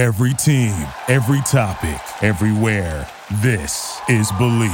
Every 0.00 0.32
team, 0.32 0.72
every 1.08 1.42
topic, 1.42 2.00
everywhere. 2.22 3.06
This 3.42 4.00
is 4.08 4.32
Believe. 4.38 4.70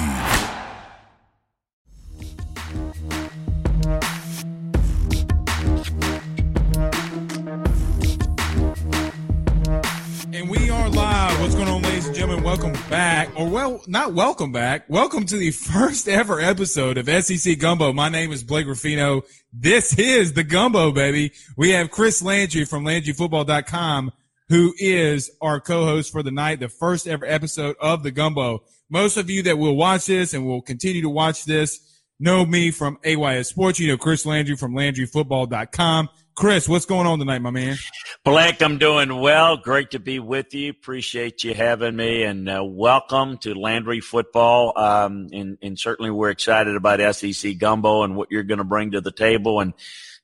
And 10.33 10.49
we 10.49 10.71
are 10.71 10.89
live. 10.91 11.41
What's 11.41 11.57
going 11.57 11.67
on, 11.67 11.83
ladies 11.83 12.07
and 12.07 12.15
gentlemen? 12.15 12.45
Welcome 12.45 12.75
back, 12.89 13.29
or 13.35 13.49
well, 13.49 13.83
not 13.89 14.15
welcome 14.15 14.53
back. 14.53 14.89
Welcome 14.89 15.27
to 15.27 15.37
the 15.37 15.51
first 15.73 16.07
ever 16.07 16.39
episode 16.39 16.99
of 16.99 17.09
SEC 17.25 17.59
Gumbo. 17.59 17.93
My 17.93 18.09
name 18.09 18.31
is 18.31 18.45
Blake 18.45 18.69
Ruffino. 18.69 19.23
This 19.53 19.99
is 19.99 20.35
the 20.35 20.45
Gumbo, 20.45 20.93
baby. 20.93 21.33
We 21.57 21.71
have 21.71 21.91
Chris 21.91 22.23
Landry 22.23 22.65
from 22.65 22.85
LandryFootball.com, 22.85 24.13
who 24.49 24.75
is 24.79 25.31
our 25.41 25.61
co-host 25.61 26.13
for 26.13 26.23
the 26.23 26.31
night, 26.31 26.61
the 26.61 26.69
first 26.69 27.07
ever 27.07 27.27
episode 27.27 27.77
of 27.81 28.03
the 28.03 28.11
Gumbo. 28.11 28.63
Most 28.89 29.17
of 29.17 29.29
you 29.29 29.43
that 29.45 29.59
will 29.59 29.77
watch 29.77 30.07
this 30.07 30.35
and 30.35 30.47
will 30.47 30.63
continue 30.63 31.03
to 31.03 31.09
watch 31.09 31.45
this 31.45 31.81
know 32.19 32.47
me 32.47 32.71
from 32.71 32.99
AYS 33.05 33.49
Sports. 33.49 33.79
You 33.79 33.89
know 33.89 33.99
Chris 33.99 34.25
Landry 34.25 34.57
from 34.57 34.75
LandryFootball.com. 34.75 36.09
Chris, 36.35 36.69
what's 36.69 36.85
going 36.85 37.07
on 37.07 37.19
tonight, 37.19 37.39
my 37.39 37.51
man? 37.51 37.77
Blake, 38.23 38.61
I'm 38.63 38.77
doing 38.77 39.21
well. 39.21 39.57
Great 39.57 39.93
to 39.93 39.99
be 39.99 40.19
with 40.19 40.53
you. 40.53 40.71
Appreciate 40.71 41.45
you 41.45 41.55
having 41.55 41.97
me, 41.97 42.25
and 42.25 42.49
uh, 42.49 42.63
welcome 42.63 43.39
to 43.39 43.55
Landry 43.55 44.01
Football. 44.01 44.79
Um, 44.79 45.29
and, 45.33 45.57
and, 45.63 45.79
certainly, 45.79 46.11
we're 46.11 46.29
excited 46.29 46.77
about 46.77 47.15
SEC 47.15 47.57
Gumbo 47.57 48.03
and 48.03 48.17
what 48.17 48.31
you're 48.31 48.43
going 48.43 48.59
to 48.59 48.65
bring 48.65 48.91
to 48.91 49.01
the 49.01 49.13
table. 49.13 49.61
And 49.61 49.73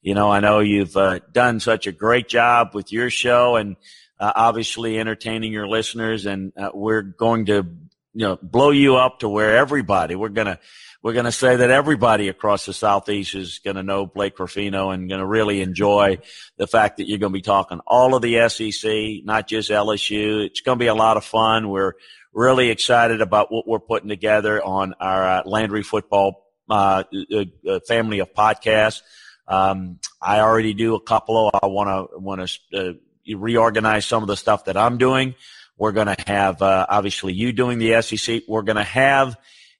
you 0.02 0.14
know, 0.14 0.30
I 0.30 0.40
know 0.40 0.58
you've 0.58 0.96
uh, 0.96 1.20
done 1.32 1.60
such 1.60 1.86
a 1.86 1.92
great 1.92 2.28
job 2.28 2.74
with 2.74 2.92
your 2.92 3.08
show, 3.08 3.56
and 3.56 3.76
uh, 4.22 4.32
obviously 4.36 5.00
entertaining 5.00 5.52
your 5.52 5.66
listeners. 5.66 6.26
And 6.26 6.52
uh, 6.56 6.70
we're 6.72 7.02
going 7.02 7.46
to, 7.46 7.66
you 8.14 8.26
know, 8.26 8.38
blow 8.40 8.70
you 8.70 8.96
up 8.96 9.18
to 9.20 9.28
where 9.28 9.56
everybody. 9.56 10.14
We're 10.14 10.28
gonna 10.28 10.60
we're 11.02 11.14
going 11.14 11.24
to 11.24 11.32
say 11.32 11.56
that 11.56 11.70
everybody 11.70 12.28
across 12.28 12.64
the 12.64 12.72
Southeast 12.72 13.34
is 13.34 13.58
going 13.58 13.74
to 13.74 13.82
know 13.82 14.06
Blake 14.06 14.38
Ruffino 14.38 14.90
and 14.90 15.08
going 15.08 15.18
to 15.18 15.26
really 15.26 15.60
enjoy 15.60 16.18
the 16.58 16.68
fact 16.68 16.98
that 16.98 17.08
you're 17.08 17.18
going 17.18 17.32
to 17.32 17.36
be 17.36 17.42
talking 17.42 17.80
all 17.88 18.14
of 18.14 18.22
the 18.22 18.48
SEC, 18.48 19.24
not 19.24 19.48
just 19.48 19.68
LSU. 19.68 20.46
It's 20.46 20.60
going 20.60 20.78
to 20.78 20.82
be 20.82 20.86
a 20.86 20.94
lot 20.94 21.16
of 21.16 21.24
fun. 21.24 21.70
We're 21.70 21.94
really 22.32 22.70
excited 22.70 23.20
about 23.20 23.50
what 23.50 23.66
we're 23.66 23.80
putting 23.80 24.08
together 24.08 24.62
on 24.62 24.94
our 25.00 25.24
uh, 25.24 25.42
Landry 25.44 25.82
football 25.82 26.46
uh, 26.70 27.02
uh, 27.34 27.44
uh 27.68 27.80
family 27.88 28.20
of 28.20 28.32
podcasts. 28.32 29.02
Um, 29.48 29.98
I 30.20 30.38
already 30.38 30.72
do 30.72 30.94
a 30.94 31.00
couple. 31.00 31.48
Of, 31.48 31.60
I 31.64 31.66
want 31.66 32.10
to 32.12 32.18
want 32.18 32.48
to 32.48 32.78
uh, 32.78 32.92
reorganize 33.26 34.06
some 34.06 34.22
of 34.22 34.28
the 34.28 34.36
stuff 34.36 34.66
that 34.66 34.76
I'm 34.76 34.98
doing. 34.98 35.34
We're 35.76 35.92
going 35.92 36.14
to 36.14 36.24
have 36.26 36.62
uh, 36.62 36.86
obviously 36.88 37.32
you 37.32 37.52
doing 37.52 37.78
the 37.78 38.00
SEC. 38.02 38.42
We're 38.46 38.62
going 38.62 38.76
to 38.76 38.84
have 38.84 39.36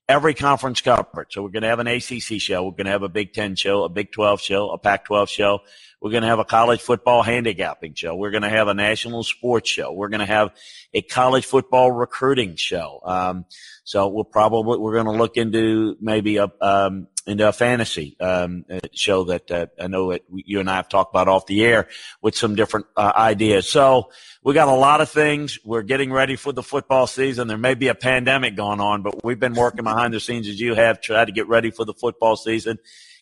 every 0.08 0.34
conference 0.34 0.80
covered. 0.80 1.26
So 1.30 1.42
we're 1.42 1.50
going 1.50 1.62
to 1.62 1.68
have 1.68 1.78
an 1.78 1.86
ACC 1.86 2.40
show. 2.40 2.64
We're 2.64 2.72
going 2.72 2.86
to 2.86 2.92
have 2.92 3.02
a 3.02 3.08
Big 3.08 3.32
Ten 3.32 3.54
show, 3.54 3.84
a 3.84 3.88
Big 3.88 4.12
12 4.12 4.40
show, 4.40 4.70
a 4.70 4.78
Pac 4.78 5.04
12 5.04 5.28
show. 5.28 5.60
We're 6.03 6.11
going 6.11 6.25
to 6.25 6.28
have 6.28 6.41
a 6.41 6.45
college 6.45 6.81
football 6.81 7.22
handicapping 7.22 7.95
show. 7.95 8.17
We're 8.17 8.33
going 8.33 8.42
to 8.42 8.48
have 8.48 8.67
a 8.67 8.75
national 8.75 9.22
sports 9.22 9.70
show. 9.70 9.92
We're 9.92 10.09
going 10.09 10.20
to 10.20 10.27
have 10.27 10.50
a 10.92 11.00
college 11.00 11.47
football 11.47 11.92
recruiting 11.92 12.56
show. 12.56 13.00
Um, 13.05 13.44
so 13.84 14.09
we'll 14.09 14.25
probably, 14.25 14.78
we're 14.78 14.94
going 14.94 15.06
to 15.06 15.12
look 15.12 15.36
into 15.36 15.97
maybe 16.00 16.39
a, 16.39 16.50
um, 16.61 17.06
into 17.25 17.48
a 17.48 17.53
fantasy 17.53 18.17
um, 18.19 18.64
show 18.92 19.25
that 19.25 19.48
uh, 19.48 19.67
I 19.81 19.86
know 19.86 20.11
that 20.11 20.22
you 20.28 20.59
and 20.59 20.69
I 20.69 20.75
have 20.75 20.89
talked 20.89 21.12
about 21.14 21.28
off 21.28 21.47
the 21.47 21.64
air 21.64 21.89
with 22.20 22.37
some 22.37 22.56
different 22.56 22.87
uh, 22.97 23.12
ideas. 23.16 23.70
So 23.70 24.11
we 24.42 24.55
got 24.55 24.66
a 24.66 24.75
lot 24.75 25.00
of 25.00 25.09
things. 25.09 25.61
We're 25.64 25.83
getting 25.83 26.12
ready 26.12 26.34
for 26.34 26.53
the 26.53 26.64
football 26.64 27.06
season. 27.06 27.47
There 27.47 27.56
may 27.56 27.75
be 27.75 27.87
a 27.87 27.94
pandemic 27.94 28.56
going 28.56 28.81
on, 28.81 29.03
but 29.03 29.25
we've 29.25 29.39
been 29.39 29.55
working 29.55 29.84
behind 29.84 30.12
the 30.12 30.19
scenes 30.19 30.48
as 30.48 30.61
you 30.61 30.75
have, 30.75 31.00
try 31.00 31.25
to 31.25 31.31
get 31.31 31.47
ready 31.47 31.70
for 31.70 31.84
the 31.84 31.94
football 31.94 32.34
season, 32.34 32.78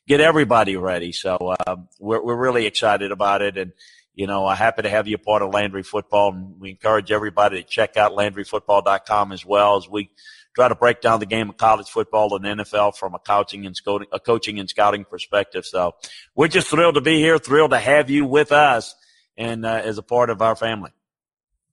get 0.06 0.20
everybody 0.20 0.76
ready. 0.76 1.12
So 1.12 1.36
uh, 1.36 1.76
we're 1.98 2.22
we're 2.22 2.36
really 2.36 2.66
excited 2.66 3.12
about 3.12 3.42
it, 3.42 3.56
and 3.56 3.72
you 4.14 4.26
know, 4.26 4.46
I'm 4.46 4.56
happy 4.56 4.82
to 4.82 4.90
have 4.90 5.08
you 5.08 5.18
part 5.18 5.42
of 5.42 5.54
Landry 5.54 5.82
Football. 5.82 6.32
And 6.32 6.60
we 6.60 6.70
encourage 6.70 7.10
everybody 7.10 7.62
to 7.62 7.68
check 7.68 7.96
out 7.96 8.12
LandryFootball.com 8.12 9.32
as 9.32 9.46
well 9.46 9.76
as 9.76 9.88
we 9.88 10.10
try 10.54 10.68
to 10.68 10.74
break 10.74 11.00
down 11.00 11.20
the 11.20 11.26
game 11.26 11.48
of 11.48 11.56
college 11.56 11.88
football 11.88 12.34
and 12.36 12.44
NFL 12.44 12.96
from 12.96 13.14
a 13.14 13.18
coaching 13.18 13.66
and 13.66 13.76
scouting, 13.76 14.08
a 14.12 14.20
coaching 14.20 14.58
and 14.58 14.68
scouting 14.68 15.04
perspective. 15.04 15.64
So 15.64 15.94
we're 16.34 16.48
just 16.48 16.68
thrilled 16.68 16.96
to 16.96 17.00
be 17.00 17.18
here, 17.18 17.38
thrilled 17.38 17.70
to 17.70 17.78
have 17.78 18.10
you 18.10 18.24
with 18.24 18.52
us 18.52 18.94
and 19.36 19.64
uh, 19.64 19.80
as 19.84 19.98
a 19.98 20.02
part 20.02 20.28
of 20.28 20.42
our 20.42 20.56
family. 20.56 20.90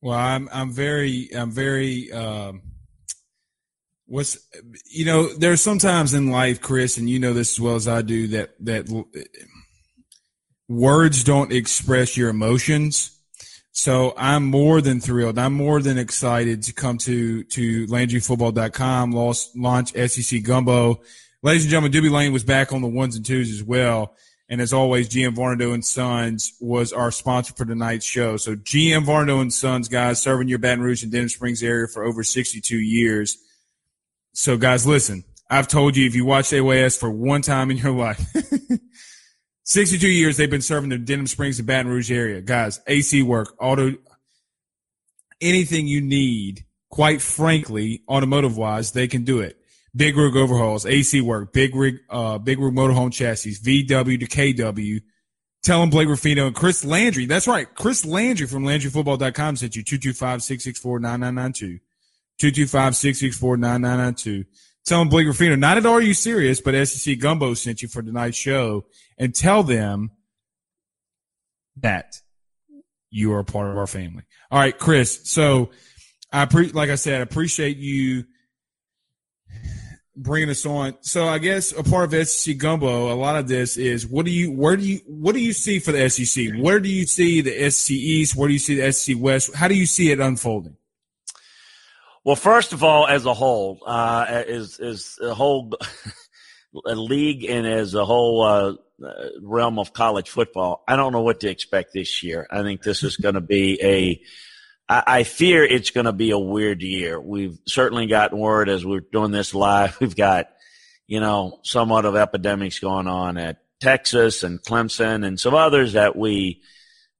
Well, 0.01 0.17
I'm 0.17 0.47
I'm 0.51 0.71
very 0.71 1.29
I'm 1.35 1.51
very 1.51 2.11
um, 2.11 2.61
what's 4.07 4.37
you 4.89 5.05
know 5.05 5.33
there's 5.33 5.61
sometimes 5.61 6.13
in 6.13 6.31
life, 6.31 6.59
Chris, 6.61 6.97
and 6.97 7.09
you 7.09 7.19
know 7.19 7.33
this 7.33 7.53
as 7.53 7.59
well 7.59 7.75
as 7.75 7.87
I 7.87 8.01
do 8.01 8.27
that 8.27 8.55
that 8.61 9.05
words 10.67 11.23
don't 11.23 11.51
express 11.51 12.17
your 12.17 12.29
emotions 12.29 13.17
so 13.77 14.15
I'm 14.17 14.43
more 14.43 14.81
than 14.81 14.99
thrilled. 14.99 15.37
I'm 15.37 15.53
more 15.53 15.83
than 15.83 15.99
excited 15.99 16.63
to 16.63 16.73
come 16.73 16.97
to 16.97 17.43
to 17.43 17.85
LandryFootball.com, 17.85 19.11
launch 19.55 19.91
SEC 19.91 20.41
Gumbo. 20.41 21.01
Ladies 21.43 21.65
and 21.65 21.69
gentlemen, 21.69 21.91
Doobie 21.91 22.09
Lane 22.09 22.33
was 22.33 22.43
back 22.43 22.73
on 22.73 22.81
the 22.81 22.87
ones 22.87 23.15
and 23.15 23.23
twos 23.23 23.51
as 23.51 23.63
well. 23.63 24.15
And 24.49 24.61
as 24.61 24.73
always, 24.73 25.07
GM 25.07 25.35
Varnado 25.35 25.75
and 25.75 25.85
Sons 25.85 26.53
was 26.59 26.91
our 26.91 27.11
sponsor 27.11 27.53
for 27.53 27.65
tonight's 27.65 28.03
show. 28.03 28.35
So 28.37 28.55
GM 28.55 29.05
Varnado 29.05 29.41
and 29.41 29.53
Sons, 29.53 29.87
guys, 29.87 30.19
serving 30.23 30.47
your 30.47 30.57
Baton 30.57 30.81
Rouge 30.81 31.03
and 31.03 31.11
Denham 31.11 31.29
Springs 31.29 31.61
area 31.61 31.87
for 31.87 32.03
over 32.03 32.23
62 32.23 32.75
years. 32.75 33.37
So 34.33 34.57
guys, 34.57 34.85
listen, 34.85 35.23
I've 35.49 35.67
told 35.67 35.95
you 35.95 36.05
if 36.05 36.15
you 36.15 36.25
watch 36.25 36.51
AYS 36.53 36.97
for 36.97 37.09
one 37.09 37.41
time 37.41 37.71
in 37.71 37.77
your 37.77 37.91
life, 37.91 38.21
62 39.63 40.07
years 40.07 40.37
they've 40.37 40.49
been 40.49 40.61
serving 40.61 40.89
the 40.89 40.97
Denham 40.97 41.27
Springs 41.27 41.59
and 41.59 41.67
Baton 41.67 41.91
Rouge 41.91 42.11
area. 42.11 42.41
Guys, 42.41 42.79
AC 42.87 43.23
work, 43.23 43.55
auto, 43.59 43.95
anything 45.41 45.87
you 45.87 46.01
need, 46.01 46.65
quite 46.89 47.21
frankly, 47.21 48.03
automotive 48.09 48.57
wise, 48.57 48.91
they 48.91 49.07
can 49.07 49.23
do 49.23 49.39
it. 49.39 49.57
Big 49.95 50.15
rig 50.15 50.35
overhauls, 50.35 50.85
AC 50.85 51.21
work, 51.21 51.53
big 51.53 51.75
rig, 51.75 51.97
uh, 52.09 52.37
big 52.37 52.59
rig 52.59 52.73
motorhome 52.73 53.11
chassis, 53.11 53.55
VW 53.55 54.19
to 54.19 54.27
KW. 54.27 55.01
Tell 55.63 55.81
them 55.81 55.89
Blake 55.89 56.07
Ruffino 56.07 56.47
and 56.47 56.55
Chris 56.55 56.85
Landry. 56.85 57.25
That's 57.25 57.47
right. 57.47 57.67
Chris 57.73 58.05
Landry 58.05 58.47
from 58.47 58.63
LandryFootball.com 58.63 59.55
sent 59.55 59.75
you 59.75 59.83
225-664-9992. 59.83 61.79
225-664-9992. 62.41 64.45
Tell 64.85 64.99
them 64.99 65.09
Blake 65.09 65.27
Ruffino, 65.27 65.55
not 65.55 65.77
at 65.77 65.85
all 65.85 65.95
Are 65.95 66.01
You 66.01 66.13
Serious, 66.13 66.61
but 66.61 66.87
SEC 66.87 67.19
Gumbo 67.19 67.53
sent 67.53 67.81
you 67.81 67.87
for 67.87 68.01
tonight's 68.01 68.37
show 68.37 68.85
and 69.17 69.35
tell 69.35 69.63
them 69.63 70.11
that 71.77 72.21
you 73.09 73.33
are 73.33 73.39
a 73.39 73.45
part 73.45 73.69
of 73.69 73.77
our 73.77 73.87
family. 73.87 74.23
All 74.49 74.59
right, 74.59 74.77
Chris. 74.77 75.29
So 75.29 75.71
I 76.31 76.45
pre- 76.45 76.71
like 76.71 76.89
I 76.89 76.95
said, 76.95 77.15
I 77.15 77.21
appreciate 77.21 77.77
you 77.77 78.25
bringing 80.15 80.49
us 80.49 80.65
on. 80.65 80.95
So 81.01 81.27
I 81.27 81.37
guess 81.37 81.71
a 81.71 81.83
part 81.83 82.13
of 82.13 82.27
SEC 82.27 82.57
Gumbo, 82.57 83.11
a 83.11 83.15
lot 83.15 83.35
of 83.35 83.47
this 83.47 83.77
is 83.77 84.07
what 84.07 84.25
do 84.25 84.31
you, 84.31 84.51
where 84.51 84.75
do 84.75 84.83
you, 84.83 84.99
what 85.05 85.33
do 85.33 85.39
you 85.39 85.53
see 85.53 85.79
for 85.79 85.91
the 85.91 86.09
SEC? 86.09 86.55
Where 86.57 86.79
do 86.79 86.89
you 86.89 87.05
see 87.05 87.41
the 87.41 87.69
SEC 87.69 87.91
East? 87.91 88.35
Where 88.35 88.47
do 88.47 88.53
you 88.53 88.59
see 88.59 88.79
the 88.79 88.91
SEC 88.91 89.15
West? 89.19 89.55
How 89.55 89.67
do 89.67 89.75
you 89.75 89.85
see 89.85 90.11
it 90.11 90.19
unfolding? 90.19 90.75
Well, 92.27 92.35
first 92.35 92.73
of 92.73 92.83
all, 92.83 93.07
as 93.07 93.25
a 93.25 93.33
whole, 93.33 93.79
uh, 93.85 94.43
is 94.47 94.81
is 94.81 95.17
a 95.21 95.33
whole 95.33 95.71
a 96.85 96.93
league 96.93 97.45
and 97.45 97.65
as 97.65 97.93
a 97.93 98.03
whole 98.03 98.41
uh, 98.43 98.73
uh, 99.01 99.29
realm 99.41 99.79
of 99.79 99.93
college 99.93 100.29
football, 100.29 100.83
I 100.89 100.97
don't 100.97 101.13
know 101.13 101.21
what 101.21 101.39
to 101.39 101.49
expect 101.49 101.93
this 101.93 102.23
year. 102.23 102.45
I 102.51 102.63
think 102.63 102.83
this 102.83 103.01
is 103.01 103.15
going 103.15 103.35
to 103.35 103.41
be 103.41 103.79
a. 103.81 104.21
I, 104.89 105.19
I 105.19 105.23
fear 105.23 105.63
it's 105.63 105.91
going 105.91 106.03
to 106.03 106.11
be 106.11 106.31
a 106.31 106.37
weird 106.37 106.81
year. 106.81 107.17
We've 107.17 107.57
certainly 107.65 108.07
gotten 108.07 108.37
word 108.37 108.67
as 108.67 108.85
we're 108.85 108.99
doing 108.99 109.31
this 109.31 109.53
live. 109.53 109.97
We've 110.01 110.13
got, 110.13 110.49
you 111.07 111.21
know, 111.21 111.61
somewhat 111.63 112.03
of 112.03 112.17
epidemics 112.17 112.79
going 112.79 113.07
on 113.07 113.37
at 113.37 113.61
Texas 113.79 114.43
and 114.43 114.61
Clemson 114.61 115.25
and 115.25 115.39
some 115.39 115.53
others 115.53 115.93
that 115.93 116.17
we 116.17 116.61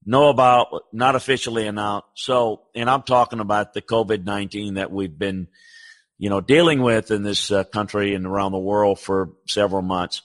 know 0.07 0.29
about, 0.29 0.85
not 0.93 1.15
officially 1.15 1.67
announced. 1.67 2.07
So, 2.15 2.61
and 2.73 2.89
I'm 2.89 3.03
talking 3.03 3.41
about 3.41 3.73
the 3.73 3.81
COVID 3.81 4.23
19 4.23 4.75
that 4.75 4.91
we've 4.91 5.15
been, 5.15 5.49
you 6.17 6.29
know, 6.29 6.41
dealing 6.41 6.81
with 6.81 7.11
in 7.11 7.23
this 7.23 7.51
uh, 7.51 7.65
country 7.65 8.15
and 8.15 8.25
around 8.25 8.53
the 8.53 8.57
world 8.57 8.99
for 8.99 9.33
several 9.47 9.81
months. 9.81 10.21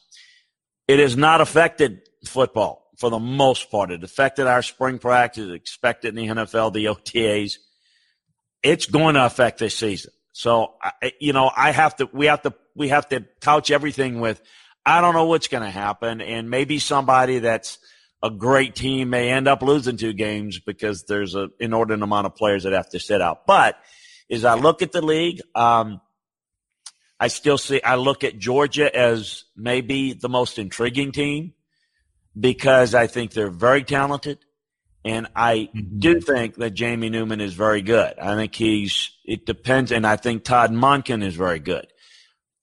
It 0.86 1.00
has 1.00 1.16
not 1.16 1.40
affected 1.40 2.02
football 2.24 2.90
for 2.96 3.10
the 3.10 3.18
most 3.18 3.70
part. 3.70 3.90
It 3.90 4.04
affected 4.04 4.46
our 4.46 4.62
spring 4.62 4.98
practice, 4.98 5.50
expected 5.50 6.16
in 6.16 6.28
the 6.28 6.42
NFL, 6.42 6.72
the 6.72 6.86
OTAs. 6.86 7.58
It's 8.62 8.86
going 8.86 9.16
to 9.16 9.26
affect 9.26 9.58
this 9.58 9.76
season. 9.76 10.12
So, 10.30 10.74
you 11.20 11.32
know, 11.32 11.50
I 11.54 11.72
have 11.72 11.96
to, 11.96 12.08
we 12.12 12.26
have 12.26 12.42
to, 12.42 12.54
we 12.76 12.88
have 12.88 13.08
to 13.08 13.24
couch 13.40 13.70
everything 13.70 14.20
with, 14.20 14.40
I 14.86 15.00
don't 15.00 15.14
know 15.14 15.26
what's 15.26 15.48
going 15.48 15.64
to 15.64 15.70
happen. 15.70 16.20
And 16.20 16.48
maybe 16.48 16.78
somebody 16.78 17.40
that's 17.40 17.78
a 18.22 18.30
great 18.30 18.74
team 18.74 19.10
may 19.10 19.30
end 19.30 19.48
up 19.48 19.62
losing 19.62 19.96
two 19.96 20.12
games 20.12 20.60
because 20.60 21.04
there's 21.04 21.34
an 21.34 21.50
inordinate 21.58 22.02
amount 22.02 22.26
of 22.26 22.36
players 22.36 22.62
that 22.62 22.72
have 22.72 22.88
to 22.90 23.00
sit 23.00 23.20
out. 23.20 23.46
But 23.46 23.76
as 24.30 24.44
I 24.44 24.54
look 24.54 24.82
at 24.82 24.92
the 24.92 25.02
league, 25.02 25.40
um, 25.54 26.00
I 27.18 27.28
still 27.28 27.58
see, 27.58 27.82
I 27.82 27.96
look 27.96 28.24
at 28.24 28.38
Georgia 28.38 28.94
as 28.94 29.44
maybe 29.56 30.12
the 30.12 30.28
most 30.28 30.58
intriguing 30.58 31.12
team 31.12 31.54
because 32.38 32.94
I 32.94 33.06
think 33.06 33.32
they're 33.32 33.50
very 33.50 33.84
talented. 33.84 34.38
And 35.04 35.26
I 35.34 35.68
mm-hmm. 35.74 35.98
do 35.98 36.20
think 36.20 36.54
that 36.56 36.70
Jamie 36.70 37.10
Newman 37.10 37.40
is 37.40 37.54
very 37.54 37.82
good. 37.82 38.18
I 38.18 38.36
think 38.36 38.54
he's, 38.54 39.10
it 39.24 39.46
depends. 39.46 39.90
And 39.90 40.06
I 40.06 40.16
think 40.16 40.44
Todd 40.44 40.72
Monken 40.72 41.24
is 41.24 41.34
very 41.34 41.58
good. 41.58 41.86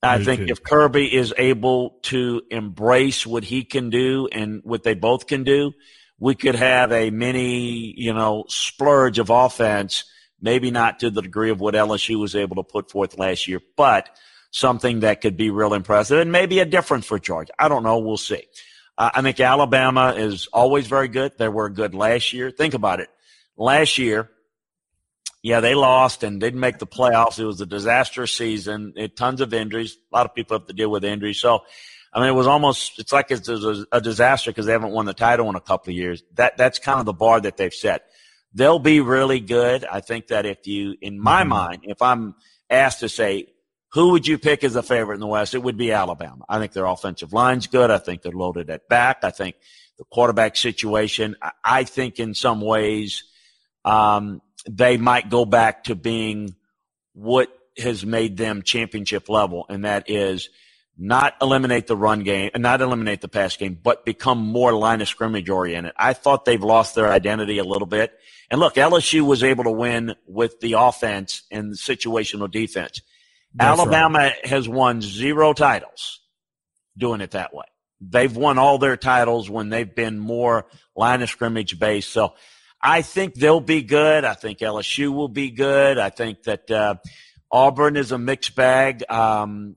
I 0.01 0.24
think 0.24 0.42
too. 0.42 0.48
if 0.50 0.63
Kirby 0.63 1.13
is 1.13 1.34
able 1.38 2.00
to 2.04 2.42
embrace 2.50 3.28
what 3.28 3.44
he 3.44 3.63
can 3.63 3.90
do 3.90 4.30
and 4.31 4.62
what 4.63 4.84
they 4.84 4.94
both 4.94 5.28
can 5.28 5.44
do, 5.44 5.74
we 6.19 6.36
could 6.36 6.56
have 6.56 6.92
a 6.92 7.10
mini, 7.10 7.94
you 7.98 8.13
know, 8.13 8.46
splurge 8.48 9.19
of 9.19 9.30
offense. 9.30 10.06
Maybe 10.42 10.72
not 10.72 11.00
to 11.00 11.10
the 11.10 11.22
degree 11.22 11.50
of 11.50 11.60
what 11.60 11.74
LSU 11.74 12.18
was 12.18 12.34
able 12.34 12.57
to 12.57 12.63
put 12.63 12.90
forth 12.90 13.18
last 13.18 13.48
year, 13.48 13.60
but 13.75 14.10
something 14.51 15.01
that 15.01 15.19
could 15.22 15.36
be 15.36 15.50
real 15.50 15.74
impressive 15.74 16.19
and 16.19 16.31
maybe 16.31 16.60
a 16.60 16.66
difference 16.66 17.06
for 17.06 17.19
Georgia. 17.19 17.54
I 17.60 17.68
don't 17.68 17.84
know. 17.84 18.00
We'll 18.00 18.18
see. 18.18 18.44
Uh, 18.98 19.10
I 19.13 19.22
think 19.22 19.40
Alabama 19.40 20.13
is 20.13 20.48
always 20.48 20.88
very 20.88 21.07
good. 21.10 21.38
They 21.38 21.50
were 21.50 21.69
good 21.69 21.94
last 21.94 22.34
year. 22.34 22.52
Think 22.52 22.74
about 22.74 23.00
it. 23.00 23.10
Last 23.57 23.98
year, 23.98 24.30
yeah, 25.42 25.60
they 25.60 25.76
lost 25.76 26.24
and 26.24 26.40
didn't 26.40 26.60
make 26.60 26.80
the 26.80 26.88
playoffs. 26.88 27.40
It 27.40 27.46
was 27.46 27.62
a 27.62 27.66
disastrous 27.66 28.34
season. 28.34 28.94
It, 28.98 29.16
tons 29.16 29.42
of 29.42 29.54
injuries. 29.54 29.98
A 30.12 30.16
lot 30.16 30.26
of 30.26 30.36
people 30.36 30.58
have 30.58 30.68
to 30.68 30.74
deal 30.74 30.92
with 30.92 31.04
injuries. 31.04 31.40
So, 31.40 31.64
I 32.14 32.20
mean, 32.20 32.30
it 32.30 32.36
was 32.36 32.48
almost, 32.48 33.00
it's 33.00 33.14
like 33.14 33.32
it's 33.32 33.48
a, 33.48 33.86
a 33.92 34.02
disaster 34.02 34.52
because 34.52 34.66
they 34.66 34.74
haven't 34.74 34.92
won 34.92 35.06
the 35.06 35.14
title 35.14 35.50
in 35.50 35.56
a 35.56 35.62
couple 35.62 35.92
of 35.92 35.98
years. 35.98 36.24
That, 36.36 36.58
that's 36.58 36.80
kind 36.80 37.00
of 37.00 37.06
the 37.06 37.14
bar 37.14 37.40
that 37.40 37.56
they've 37.56 37.74
set. 37.74 38.06
They'll 38.54 38.80
be 38.80 39.00
really 39.00 39.40
good. 39.40 39.86
I 39.86 40.02
think 40.02 40.28
that 40.28 40.46
if 40.46 40.66
you, 40.68 40.96
in 41.02 41.20
my 41.20 41.42
mm-hmm. 41.42 41.50
mind, 41.50 41.82
if 41.84 42.02
I'm 42.02 42.36
asked 42.70 43.02
to 43.02 43.10
say, 43.10 43.48
who 43.94 44.12
would 44.12 44.28
you 44.28 44.38
pick 44.38 44.64
as 44.64 44.76
a 44.76 44.84
favorite 44.84 45.16
in 45.16 45.20
the 45.20 45.28
West? 45.28 45.56
It 45.56 45.64
would 45.64 45.78
be 45.78 45.92
Alabama. 45.92 46.46
I 46.50 46.60
think 46.60 46.74
their 46.74 46.86
offensive 46.86 47.34
line's 47.34 47.68
good. 47.68 47.90
I 47.90 47.98
think 47.98 48.22
they're 48.22 48.32
loaded 48.32 48.70
at 48.70 48.88
back. 48.88 49.24
I 49.24 49.32
think 49.32 49.56
the 49.98 50.04
quarterback 50.04 50.56
situation, 50.56 51.36
I 51.64 51.86
think 51.86 52.20
in 52.20 52.36
some 52.36 52.62
ways, 52.62 53.24
um, 53.86 54.42
they 54.69 54.98
might 54.98 55.30
go 55.30 55.45
back 55.45 55.86
to 55.86 55.95
being 55.95 56.56
what 57.13 57.50
has 57.77 58.06
made 58.06 58.38
them 58.38 58.62
championship 58.62 59.30
level, 59.30 59.66
and 59.68 59.83
that 59.83 60.10
is 60.10 60.50
not 60.98 61.36
eliminate 61.42 61.88
the 61.88 61.95
run 61.95 62.24
game 62.24 62.51
and 62.54 62.62
not 62.62 62.81
eliminate 62.81 63.21
the 63.21 63.27
pass 63.27 63.56
game, 63.56 63.77
but 63.81 64.06
become 64.06 64.38
more 64.38 64.74
line 64.74 65.01
of 65.01 65.07
scrimmage 65.07 65.50
oriented. 65.50 65.94
I 65.98 66.13
thought 66.13 66.45
they've 66.45 66.62
lost 66.62 66.94
their 66.94 67.07
identity 67.07 67.57
a 67.57 67.63
little 67.63 67.88
bit. 67.88 68.12
And 68.51 68.60
look, 68.60 68.75
LSU 68.75 69.21
was 69.21 69.44
able 69.44 69.63
to 69.63 69.71
win 69.71 70.16
with 70.27 70.60
the 70.60 70.74
offense 70.74 71.44
and 71.51 71.71
the 71.71 71.77
situational 71.77 72.51
defense. 72.51 73.01
That's 73.56 73.80
Alabama 73.80 74.19
right. 74.19 74.45
has 74.45 74.68
won 74.68 75.01
zero 75.01 75.54
titles 75.54 76.19
doing 76.98 77.21
it 77.21 77.31
that 77.31 77.54
way. 77.54 77.66
They've 78.01 78.36
won 78.36 78.57
all 78.57 78.77
their 78.77 78.98
titles 78.98 79.50
when 79.50 79.69
they've 79.69 79.94
been 79.94 80.19
more 80.19 80.68
line 80.95 81.21
of 81.21 81.30
scrimmage 81.30 81.80
based. 81.80 82.12
So 82.12 82.33
I 82.81 83.02
think 83.02 83.36
they'll 83.36 83.60
be 83.60 83.81
good. 83.81 84.24
I 84.24 84.34
think 84.34 84.60
LSU 84.60 85.14
will 85.14 85.28
be 85.28 85.52
good. 85.52 85.98
I 85.98 86.10
think 86.10 86.44
that 86.44 86.72
uh, 86.72 86.96
Auburn 87.52 87.98
is 87.98 88.12
a 88.12 88.18
mixed 88.18 88.56
bag, 88.56 89.04
um, 89.10 89.76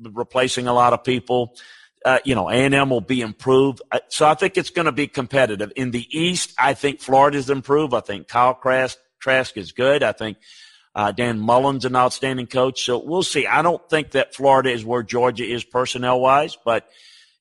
replacing 0.00 0.66
a 0.66 0.72
lot 0.72 0.92
of 0.92 1.04
people. 1.04 1.56
Uh, 2.04 2.18
you 2.24 2.34
know, 2.34 2.48
A&M 2.48 2.90
will 2.90 3.02
be 3.02 3.20
improved. 3.20 3.82
Uh, 3.92 4.00
so 4.08 4.26
I 4.26 4.34
think 4.34 4.56
it's 4.56 4.70
going 4.70 4.86
to 4.86 4.92
be 4.92 5.06
competitive. 5.06 5.70
In 5.76 5.90
the 5.90 6.06
East, 6.10 6.54
I 6.58 6.74
think 6.74 7.00
Florida's 7.00 7.50
improved. 7.50 7.92
I 7.92 8.00
think 8.00 8.26
Kyle 8.26 8.58
Trask, 8.60 8.96
Trask 9.20 9.56
is 9.56 9.72
good. 9.72 10.02
I 10.02 10.12
think 10.12 10.38
uh, 10.94 11.12
Dan 11.12 11.38
Mullen's 11.38 11.84
an 11.84 11.94
outstanding 11.94 12.46
coach. 12.46 12.84
So 12.84 12.98
we'll 12.98 13.22
see. 13.22 13.46
I 13.46 13.60
don't 13.62 13.86
think 13.90 14.12
that 14.12 14.34
Florida 14.34 14.70
is 14.70 14.84
where 14.84 15.02
Georgia 15.02 15.44
is 15.44 15.62
personnel 15.62 16.20
wise, 16.20 16.56
but 16.64 16.88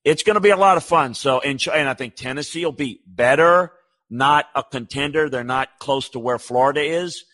it's 0.03 0.23
going 0.23 0.35
to 0.35 0.41
be 0.41 0.49
a 0.49 0.57
lot 0.57 0.77
of 0.77 0.83
fun. 0.83 1.13
So, 1.13 1.39
and, 1.39 1.65
and 1.73 1.87
I 1.87 1.93
think 1.93 2.15
Tennessee 2.15 2.65
will 2.65 2.73
be 2.73 3.01
better 3.07 3.71
not 4.09 4.47
a 4.55 4.63
contender. 4.63 5.29
They're 5.29 5.43
not 5.43 5.79
close 5.79 6.09
to 6.09 6.19
where 6.19 6.39
Florida 6.39 6.81
is. 6.81 7.25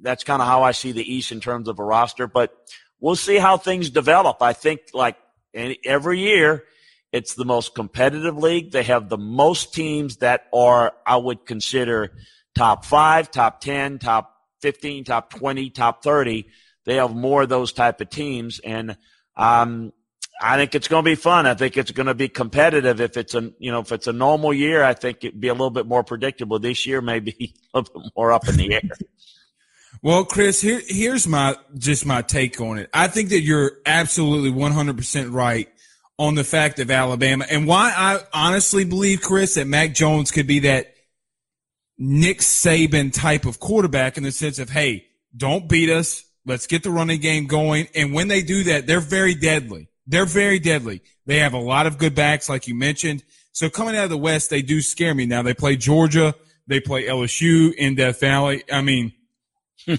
That's 0.00 0.24
kind 0.24 0.40
of 0.40 0.48
how 0.48 0.62
I 0.62 0.72
see 0.72 0.92
the 0.92 1.12
East 1.12 1.32
in 1.32 1.40
terms 1.40 1.68
of 1.68 1.78
a 1.78 1.84
roster, 1.84 2.26
but 2.26 2.56
we'll 3.00 3.16
see 3.16 3.36
how 3.36 3.56
things 3.56 3.90
develop. 3.90 4.42
I 4.42 4.52
think 4.52 4.80
like 4.94 5.16
every 5.54 6.20
year, 6.20 6.64
it's 7.12 7.34
the 7.34 7.44
most 7.44 7.74
competitive 7.74 8.38
league. 8.38 8.70
They 8.70 8.84
have 8.84 9.08
the 9.08 9.18
most 9.18 9.74
teams 9.74 10.18
that 10.18 10.46
are, 10.52 10.92
I 11.06 11.16
would 11.16 11.44
consider 11.44 12.12
top 12.54 12.84
five, 12.84 13.30
top 13.30 13.60
10, 13.60 13.98
top 13.98 14.34
15, 14.62 15.04
top 15.04 15.30
20, 15.30 15.70
top 15.70 16.02
30. 16.02 16.46
They 16.84 16.96
have 16.96 17.14
more 17.14 17.42
of 17.42 17.48
those 17.48 17.72
type 17.72 18.00
of 18.00 18.08
teams. 18.08 18.60
And, 18.60 18.96
um, 19.36 19.92
I 20.42 20.56
think 20.56 20.74
it's 20.74 20.88
going 20.88 21.04
to 21.04 21.10
be 21.10 21.14
fun. 21.14 21.46
I 21.46 21.54
think 21.54 21.76
it's 21.76 21.92
going 21.92 22.08
to 22.08 22.14
be 22.14 22.28
competitive. 22.28 23.00
If 23.00 23.16
it's 23.16 23.34
a 23.34 23.52
you 23.58 23.70
know 23.70 23.80
if 23.80 23.92
it's 23.92 24.08
a 24.08 24.12
normal 24.12 24.52
year, 24.52 24.82
I 24.82 24.92
think 24.92 25.24
it'd 25.24 25.40
be 25.40 25.48
a 25.48 25.52
little 25.52 25.70
bit 25.70 25.86
more 25.86 26.02
predictable. 26.02 26.58
This 26.58 26.84
year, 26.84 27.00
maybe 27.00 27.54
a 27.74 27.78
little 27.78 28.02
bit 28.02 28.12
more 28.16 28.32
up 28.32 28.48
in 28.48 28.56
the 28.56 28.74
air. 28.74 28.82
well, 30.02 30.24
Chris, 30.24 30.60
here 30.60 30.82
here's 30.86 31.28
my 31.28 31.56
just 31.78 32.04
my 32.04 32.22
take 32.22 32.60
on 32.60 32.78
it. 32.78 32.90
I 32.92 33.06
think 33.06 33.28
that 33.30 33.40
you're 33.40 33.72
absolutely 33.86 34.50
100 34.50 34.96
percent 34.96 35.30
right 35.30 35.68
on 36.18 36.34
the 36.34 36.44
fact 36.44 36.78
of 36.80 36.90
Alabama 36.90 37.46
and 37.48 37.66
why 37.66 37.92
I 37.96 38.20
honestly 38.32 38.84
believe, 38.84 39.22
Chris, 39.22 39.54
that 39.54 39.66
Mac 39.66 39.94
Jones 39.94 40.30
could 40.30 40.46
be 40.46 40.60
that 40.60 40.94
Nick 41.98 42.38
Saban 42.40 43.12
type 43.12 43.44
of 43.44 43.60
quarterback 43.60 44.16
in 44.16 44.24
the 44.24 44.32
sense 44.32 44.58
of, 44.58 44.70
hey, 44.70 45.06
don't 45.36 45.68
beat 45.68 45.88
us. 45.88 46.24
Let's 46.44 46.66
get 46.66 46.82
the 46.82 46.90
running 46.90 47.20
game 47.20 47.46
going. 47.46 47.86
And 47.94 48.12
when 48.12 48.26
they 48.28 48.42
do 48.42 48.64
that, 48.64 48.86
they're 48.86 49.00
very 49.00 49.34
deadly. 49.34 49.88
They're 50.12 50.26
very 50.26 50.58
deadly. 50.58 51.00
They 51.24 51.38
have 51.38 51.54
a 51.54 51.58
lot 51.58 51.86
of 51.86 51.96
good 51.96 52.14
backs, 52.14 52.46
like 52.50 52.68
you 52.68 52.74
mentioned. 52.74 53.24
So 53.52 53.70
coming 53.70 53.96
out 53.96 54.04
of 54.04 54.10
the 54.10 54.18
West, 54.18 54.50
they 54.50 54.60
do 54.60 54.82
scare 54.82 55.14
me. 55.14 55.24
Now 55.24 55.40
they 55.40 55.54
play 55.54 55.74
Georgia, 55.74 56.34
they 56.66 56.80
play 56.80 57.06
LSU 57.06 57.72
in 57.72 57.94
Death 57.94 58.20
Valley. 58.20 58.62
I 58.70 58.82
mean, 58.82 59.14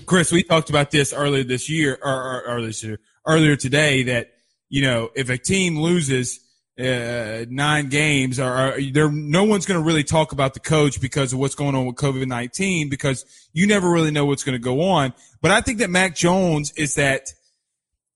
Chris, 0.05 0.31
we 0.31 0.43
talked 0.43 0.69
about 0.69 0.91
this 0.91 1.13
earlier 1.13 1.43
this 1.43 1.67
year, 1.67 1.97
or, 1.99 2.13
or, 2.13 2.47
or 2.47 2.61
this 2.61 2.83
year, 2.83 2.99
earlier 3.25 3.55
today, 3.55 4.03
that 4.03 4.33
you 4.69 4.83
know 4.83 5.09
if 5.15 5.31
a 5.31 5.37
team 5.39 5.79
loses 5.79 6.39
uh, 6.79 7.45
nine 7.49 7.89
games, 7.89 8.39
or, 8.39 8.75
or 8.75 8.81
there, 8.91 9.11
no 9.11 9.43
one's 9.45 9.65
going 9.65 9.79
to 9.79 9.85
really 9.85 10.03
talk 10.03 10.31
about 10.31 10.53
the 10.53 10.59
coach 10.59 11.01
because 11.01 11.33
of 11.33 11.39
what's 11.39 11.55
going 11.55 11.73
on 11.73 11.87
with 11.87 11.95
COVID 11.95 12.27
nineteen, 12.27 12.87
because 12.87 13.25
you 13.51 13.65
never 13.65 13.89
really 13.89 14.11
know 14.11 14.25
what's 14.25 14.43
going 14.43 14.53
to 14.53 14.63
go 14.63 14.81
on. 14.81 15.11
But 15.41 15.49
I 15.49 15.61
think 15.61 15.79
that 15.79 15.89
Mac 15.89 16.15
Jones 16.15 16.71
is 16.73 16.93
that 16.95 17.33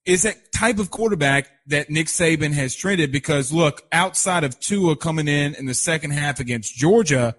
is 0.07 0.23
that 0.23 0.53
type 0.53 0.79
of 0.79 0.89
quarterback 0.89 1.51
that 1.67 1.89
Nick 1.89 2.07
Saban 2.07 2.53
has 2.53 2.73
trended 2.73 3.11
because 3.11 3.51
look, 3.51 3.85
outside 3.91 4.45
of 4.45 4.57
Tua 4.57 4.95
coming 4.95 5.27
in 5.27 5.53
in 5.55 5.65
the 5.65 5.73
second 5.73 6.11
half 6.11 6.39
against 6.39 6.73
Georgia, 6.75 7.35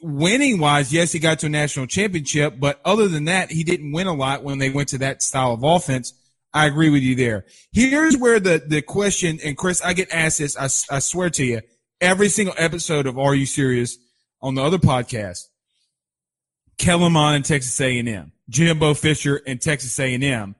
winning 0.00 0.60
wise, 0.60 0.92
yes, 0.92 1.10
he 1.10 1.18
got 1.18 1.40
to 1.40 1.46
a 1.46 1.48
national 1.48 1.88
championship, 1.88 2.60
but 2.60 2.80
other 2.84 3.08
than 3.08 3.24
that, 3.24 3.50
he 3.50 3.64
didn't 3.64 3.90
win 3.90 4.06
a 4.06 4.14
lot 4.14 4.44
when 4.44 4.58
they 4.58 4.70
went 4.70 4.88
to 4.90 4.98
that 4.98 5.20
style 5.20 5.52
of 5.52 5.64
offense. 5.64 6.14
I 6.54 6.66
agree 6.66 6.90
with 6.90 7.02
you 7.02 7.16
there. 7.16 7.44
Here's 7.72 8.16
where 8.16 8.38
the, 8.38 8.62
the 8.64 8.80
question, 8.80 9.40
and 9.44 9.56
Chris, 9.56 9.82
I 9.82 9.94
get 9.94 10.12
asked 10.12 10.38
this, 10.38 10.56
I, 10.56 10.94
I 10.94 11.00
swear 11.00 11.28
to 11.30 11.44
you, 11.44 11.60
every 12.00 12.28
single 12.28 12.54
episode 12.56 13.06
of 13.06 13.18
Are 13.18 13.34
You 13.34 13.46
Serious 13.46 13.98
on 14.40 14.54
the 14.54 14.62
other 14.62 14.78
podcast. 14.78 15.40
Kellen 16.78 17.12
Mond 17.12 17.36
and 17.36 17.44
Texas 17.44 17.80
A&M, 17.80 18.30
Jimbo 18.48 18.94
Fisher 18.94 19.42
and 19.44 19.60
Texas 19.60 19.98
A&M 19.98 20.54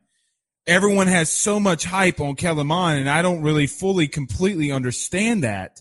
everyone 0.67 1.07
has 1.07 1.33
so 1.33 1.61
much 1.61 1.85
hype 1.85 2.21
on 2.21 2.37
Kellen 2.37 2.67
Mond, 2.67 2.99
and 3.01 3.09
I 3.09 3.23
don't 3.23 3.43
really 3.43 3.67
fully, 3.67 4.09
completely 4.09 4.73
understand 4.73 5.45
that. 5.45 5.81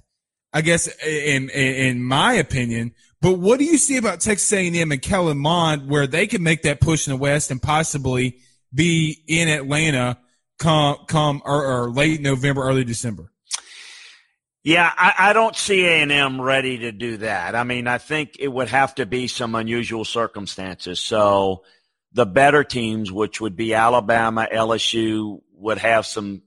I 0.56 0.62
guess 0.62 0.88
in, 1.06 1.50
in, 1.50 1.75
in 1.75 2.04
my 2.04 2.34
opinion. 2.36 2.94
But 3.20 3.39
what 3.39 3.60
do 3.60 3.65
you 3.65 3.77
see 3.77 3.98
about 3.98 4.22
Texas 4.22 4.54
A&M 4.54 4.89
and 4.89 5.01
Kellen 5.01 5.38
Mond 5.38 5.89
where 5.89 6.08
they 6.08 6.27
can 6.27 6.44
make 6.44 6.62
that 6.62 6.80
push 6.80 7.08
in 7.08 7.12
the 7.12 7.18
West 7.18 7.51
and 7.51 7.62
possibly 7.62 8.38
be 8.74 9.22
in 9.27 9.50
Atlanta 9.50 10.18
come 10.58 11.00
come 11.08 11.42
or, 11.44 11.65
or 11.65 11.92
late 11.92 12.22
November, 12.22 12.63
early 12.63 12.86
December? 12.86 13.34
Yeah, 14.63 14.89
I, 14.96 15.30
I 15.30 15.34
don't 15.34 15.58
see 15.58 15.86
A 15.86 16.01
and 16.01 16.12
M 16.12 16.39
ready 16.42 16.77
to 16.80 16.94
do 16.94 17.18
that. 17.18 17.54
I 17.54 17.65
mean, 17.65 17.88
I 17.88 17.98
think 17.98 18.38
it 18.39 18.48
would 18.48 18.70
have 18.70 18.96
to 18.96 19.06
be 19.06 19.27
some 19.27 19.56
unusual 19.56 20.06
circumstances. 20.06 21.01
So 21.01 21.63
the 22.15 22.25
better 22.25 22.63
teams, 22.63 23.12
which 23.12 23.41
would 23.41 23.57
be 23.57 23.74
Alabama, 23.74 24.48
LSU, 24.51 25.41
would 25.53 25.77
have 25.77 26.05
some. 26.05 26.41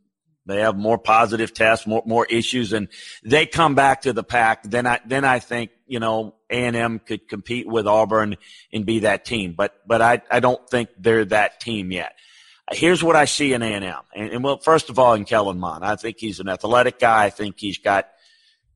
They 0.46 0.60
have 0.60 0.78
more 0.78 0.96
positive 0.96 1.52
tests, 1.52 1.87
more 1.87 2.02
more 2.06 2.25
issues, 2.25 2.72
and 2.72 2.88
they 3.22 3.44
come 3.44 3.75
back 3.75 4.02
to 4.02 4.14
the 4.14 4.25
pack. 4.25 4.62
Then 4.62 4.87
I 4.87 4.98
then 5.04 5.26
I 5.26 5.40
think 5.40 5.70
you 5.87 6.00
know 6.00 6.37
A 6.48 6.64
and 6.64 6.75
M 6.75 6.98
could 6.98 7.28
compete 7.28 7.68
with 7.68 7.87
Auburn 7.87 8.37
and 8.72 8.87
be 8.87 9.00
that 9.00 9.26
team. 9.26 9.52
But 9.52 9.75
but 9.87 10.00
I 10.00 10.22
I 10.30 10.40
don't 10.40 10.66
think 10.70 10.88
they're 10.98 11.26
that 11.26 11.60
team 11.60 11.92
yet. 11.92 12.14
Here's 12.72 13.04
what 13.04 13.14
I 13.14 13.26
see 13.26 13.52
in 13.52 13.62
A 13.62 13.66
and 13.66 13.84
M, 13.84 14.00
and 14.14 14.42
well, 14.42 14.56
first 14.56 14.88
of 14.88 14.98
all, 14.98 15.12
in 15.12 15.26
Kellen 15.26 15.60
Mond, 15.60 15.84
I 15.84 15.96
think 15.96 16.16
he's 16.18 16.40
an 16.40 16.48
athletic 16.48 16.98
guy. 16.98 17.25
I 17.25 17.30
think 17.30 17.56
he's 17.58 17.78
got 17.78 18.08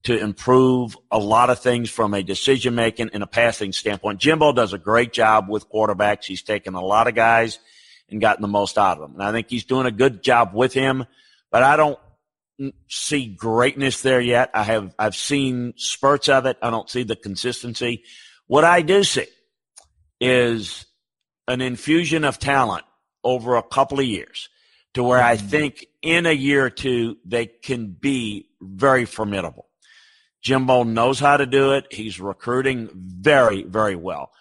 to 0.05 0.19
improve 0.19 0.97
a 1.11 1.19
lot 1.19 1.51
of 1.51 1.61
things 1.61 1.89
from 1.89 2.13
a 2.15 2.23
decision 2.23 2.75
making 2.75 3.11
and 3.13 3.23
a 3.23 3.27
passing 3.27 3.73
standpoint. 3.73 4.21
Jimbo 4.21 4.53
does 4.53 4.73
a 4.73 4.79
great 4.79 5.13
job 5.13 5.49
with 5.49 5.71
quarterbacks. 5.71 6.25
He's 6.25 6.43
taken 6.43 6.75
a 6.75 6.85
lot 6.85 7.07
of 7.07 7.15
guys 7.15 7.61
and 8.09 8.21
gotten 8.21 8.43
the 8.43 8.49
most 8.49 8.79
out 8.79 8.99
of 8.99 9.03
them. 9.03 9.15
And 9.15 9.23
I 9.23 9.33
think 9.33 9.49
he's 9.49 9.65
doing 9.65 9.87
a 9.87 9.93
good 9.93 10.23
job 10.23 10.53
with 10.55 10.73
him, 10.73 11.07
but 11.51 11.63
I 11.63 11.77
don't 11.77 11.99
see 12.89 13.27
greatness 13.27 14.03
there 14.03 14.21
yet. 14.21 14.51
I 14.55 14.65
have, 14.65 14.95
I've 14.99 15.17
seen 15.17 15.75
spurts 15.77 16.29
of 16.29 16.47
it. 16.47 16.59
I 16.61 16.71
don't 16.71 16.91
see 16.91 17.05
the 17.05 17.17
consistency. 17.17 18.05
What 18.47 18.65
I 18.65 18.83
do 18.83 19.05
see 19.05 19.27
is 20.21 20.85
an 21.49 21.61
infusion 21.61 22.25
of 22.25 22.39
talent 22.39 22.85
over 23.25 23.57
a 23.57 23.63
couple 23.63 24.01
of 24.01 24.05
years 24.05 24.49
to 24.95 25.03
where 25.03 25.23
I 25.23 25.37
mm-hmm. 25.37 25.47
think 25.47 25.87
in 26.03 26.27
a 26.27 26.33
year 26.33 26.65
or 26.65 26.71
two, 26.71 27.17
they 27.25 27.47
can 27.47 27.97
be 27.99 28.49
very 28.61 29.05
formidable. 29.05 29.69
Jimbo 30.43 30.83
knows 30.83 31.21
how 31.21 31.37
to 31.37 31.47
do 31.47 31.73
it. 31.73 31.87
He's 31.91 32.21
recruiting 32.21 32.91
very, 32.95 33.63
very 33.63 33.97
well. 33.97 34.33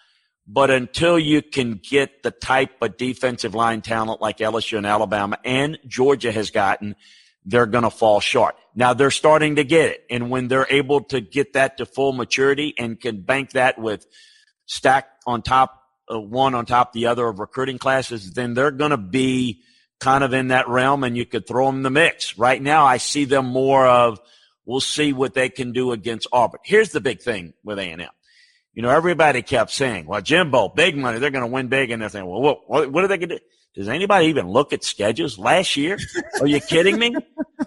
But 0.46 0.70
until 0.70 1.18
you 1.18 1.40
can 1.40 1.74
get 1.74 2.22
the 2.24 2.32
type 2.32 2.82
of 2.82 2.96
defensive 2.96 3.54
line 3.54 3.80
talent 3.80 4.20
like 4.20 4.38
LSU 4.38 4.76
and 4.76 4.86
Alabama 4.86 5.38
and 5.44 5.78
Georgia 5.86 6.32
has 6.32 6.50
gotten, 6.50 6.96
they're 7.44 7.66
going 7.66 7.84
to 7.84 7.90
fall 7.90 8.20
short. 8.20 8.56
Now 8.74 8.94
they're 8.94 9.12
starting 9.12 9.56
to 9.56 9.64
get 9.64 9.90
it. 9.90 10.04
And 10.10 10.30
when 10.30 10.48
they're 10.48 10.66
able 10.68 11.02
to 11.04 11.20
get 11.20 11.52
that 11.52 11.78
to 11.78 11.86
full 11.86 12.12
maturity 12.12 12.74
and 12.76 13.00
can 13.00 13.20
bank 13.22 13.52
that 13.52 13.78
with 13.78 14.06
stack 14.66 15.08
on 15.26 15.42
top, 15.42 15.80
uh, 16.12 16.20
one 16.20 16.54
on 16.54 16.66
top 16.66 16.92
the 16.92 17.06
other 17.06 17.26
of 17.26 17.38
recruiting 17.38 17.78
classes, 17.78 18.32
then 18.32 18.54
they're 18.54 18.72
going 18.72 18.90
to 18.90 18.96
be 18.96 19.62
kind 20.00 20.24
of 20.24 20.34
in 20.34 20.48
that 20.48 20.68
realm 20.68 21.04
and 21.04 21.16
you 21.16 21.24
could 21.24 21.46
throw 21.46 21.66
them 21.66 21.84
the 21.84 21.90
mix. 21.90 22.36
Right 22.36 22.60
now, 22.60 22.84
I 22.84 22.96
see 22.96 23.24
them 23.24 23.46
more 23.46 23.86
of, 23.86 24.20
we'll 24.64 24.80
see 24.80 25.12
what 25.12 25.34
they 25.34 25.48
can 25.48 25.72
do 25.72 25.92
against 25.92 26.26
Auburn. 26.32 26.60
Here's 26.64 26.90
the 26.90 27.00
big 27.00 27.20
thing 27.20 27.54
with 27.64 27.78
A&M. 27.78 28.00
You 28.74 28.82
know, 28.82 28.88
everybody 28.88 29.42
kept 29.42 29.70
saying, 29.70 30.06
well, 30.06 30.20
Jimbo, 30.20 30.70
big 30.70 30.96
money, 30.96 31.18
they're 31.18 31.30
going 31.30 31.44
to 31.44 31.50
win 31.50 31.68
big. 31.68 31.90
And 31.90 32.00
they're 32.00 32.08
saying, 32.08 32.26
well, 32.26 32.40
what, 32.40 32.90
what 32.90 33.04
are 33.04 33.08
they 33.08 33.18
going 33.18 33.28
to 33.28 33.38
do? 33.38 33.44
Does 33.74 33.88
anybody 33.88 34.26
even 34.26 34.48
look 34.48 34.72
at 34.72 34.84
schedules 34.84 35.38
last 35.38 35.76
year? 35.76 35.98
Are 36.40 36.46
you 36.46 36.60
kidding 36.60 36.98
me? 36.98 37.14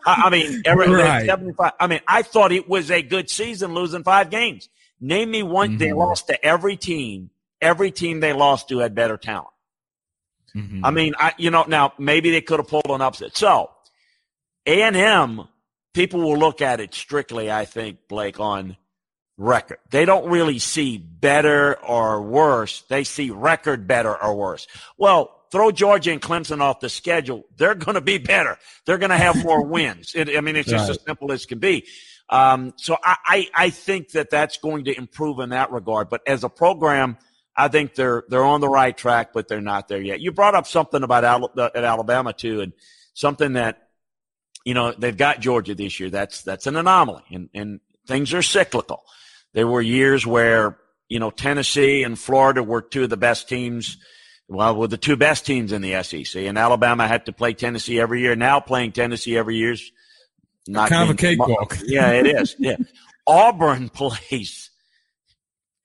I, 0.05 0.23
I 0.25 0.29
mean, 0.29 0.61
every, 0.65 0.87
right. 0.87 1.25
75. 1.25 1.73
I 1.79 1.87
mean, 1.87 2.01
I 2.07 2.21
thought 2.21 2.51
it 2.51 2.69
was 2.69 2.91
a 2.91 3.01
good 3.01 3.29
season 3.29 3.73
losing 3.73 4.03
five 4.03 4.29
games. 4.29 4.69
Name 4.99 5.31
me 5.31 5.43
one. 5.43 5.69
Mm-hmm. 5.69 5.77
They 5.77 5.93
lost 5.93 6.27
to 6.27 6.45
every 6.45 6.77
team. 6.77 7.31
Every 7.59 7.91
team 7.91 8.19
they 8.19 8.33
lost 8.33 8.69
to 8.69 8.79
had 8.79 8.93
better 8.93 9.17
talent. 9.17 9.49
Mm-hmm. 10.55 10.85
I 10.85 10.91
mean, 10.91 11.13
I, 11.17 11.33
you 11.37 11.51
know, 11.51 11.65
now 11.67 11.93
maybe 11.97 12.31
they 12.31 12.41
could 12.41 12.59
have 12.59 12.67
pulled 12.67 12.89
an 12.89 13.01
upset. 13.01 13.35
So 13.35 13.71
A 14.65 14.83
and 14.83 14.95
M, 14.95 15.47
people 15.95 16.19
will 16.19 16.37
look 16.37 16.61
at 16.61 16.79
it 16.79 16.93
strictly, 16.93 17.49
I 17.49 17.65
think, 17.65 18.07
Blake, 18.07 18.39
on 18.39 18.75
record. 19.37 19.79
They 19.89 20.05
don't 20.05 20.29
really 20.29 20.59
see 20.59 20.97
better 20.97 21.79
or 21.79 22.21
worse. 22.21 22.81
They 22.89 23.05
see 23.05 23.31
record 23.31 23.87
better 23.87 24.15
or 24.15 24.35
worse. 24.35 24.67
Well, 24.97 25.31
throw 25.51 25.71
Georgia 25.71 26.11
and 26.11 26.21
Clemson 26.21 26.59
off 26.59 26.81
the 26.81 26.89
schedule. 26.89 27.45
They're 27.55 27.75
going 27.75 27.95
to 27.95 28.01
be 28.01 28.17
better. 28.17 28.57
They're 28.85 28.97
going 28.97 29.09
to 29.09 29.17
have 29.17 29.43
more 29.43 29.61
wins. 29.65 30.13
It, 30.13 30.37
I 30.37 30.41
mean, 30.41 30.57
it's 30.57 30.69
just 30.69 30.89
right. 30.89 30.97
as 30.97 31.03
simple 31.03 31.31
as 31.31 31.45
can 31.45 31.59
be. 31.59 31.87
Um, 32.29 32.73
so 32.75 32.97
I, 33.03 33.15
I, 33.25 33.49
I 33.55 33.69
think 33.69 34.11
that 34.11 34.29
that's 34.29 34.57
going 34.57 34.85
to 34.85 34.97
improve 34.97 35.39
in 35.39 35.49
that 35.49 35.71
regard. 35.71 36.09
But 36.09 36.21
as 36.27 36.43
a 36.43 36.49
program, 36.49 37.17
I 37.55 37.69
think 37.69 37.95
they're 37.95 38.23
they're 38.27 38.43
on 38.43 38.59
the 38.59 38.67
right 38.67 38.97
track, 38.97 39.31
but 39.31 39.47
they're 39.47 39.61
not 39.61 39.87
there 39.87 40.01
yet. 40.01 40.19
You 40.19 40.33
brought 40.33 40.55
up 40.55 40.67
something 40.67 41.03
about 41.03 41.23
at 41.57 41.83
Alabama 41.83 42.33
too, 42.33 42.59
and 42.59 42.73
something 43.13 43.53
that 43.53 43.84
you 44.65 44.73
know 44.73 44.91
they've 44.91 45.15
got 45.15 45.39
Georgia 45.39 45.75
this 45.75 45.99
year. 45.99 46.09
That's 46.09 46.41
that's 46.41 46.67
an 46.67 46.75
anomaly, 46.75 47.23
and 47.31 47.49
and 47.53 47.79
things 48.07 48.33
are 48.33 48.41
cyclical. 48.41 49.03
There 49.53 49.67
were 49.67 49.81
years 49.81 50.25
where 50.25 50.77
you 51.07 51.19
know 51.19 51.31
Tennessee 51.31 52.03
and 52.03 52.19
Florida 52.19 52.61
were 52.61 52.81
two 52.81 53.03
of 53.03 53.09
the 53.09 53.17
best 53.17 53.47
teams. 53.47 53.97
Well, 54.47 54.75
were 54.75 54.87
the 54.87 54.97
two 54.97 55.15
best 55.15 55.45
teams 55.45 55.71
in 55.71 55.81
the 55.81 56.03
SEC, 56.03 56.43
and 56.43 56.57
Alabama 56.57 57.07
had 57.07 57.27
to 57.27 57.33
play 57.33 57.53
Tennessee 57.53 57.99
every 57.99 58.21
year. 58.21 58.35
Now 58.35 58.59
playing 58.59 58.91
Tennessee 58.91 59.37
every 59.37 59.55
year 59.55 59.71
is 59.71 59.91
not 60.67 60.89
kind 60.89 61.09
of 61.09 61.15
a 61.15 61.17
cakewalk. 61.17 61.77
Yeah, 61.85 62.11
it 62.11 62.27
is. 62.27 62.55
Yeah, 62.59 62.75
Auburn 63.25 63.89
plays 63.93 64.69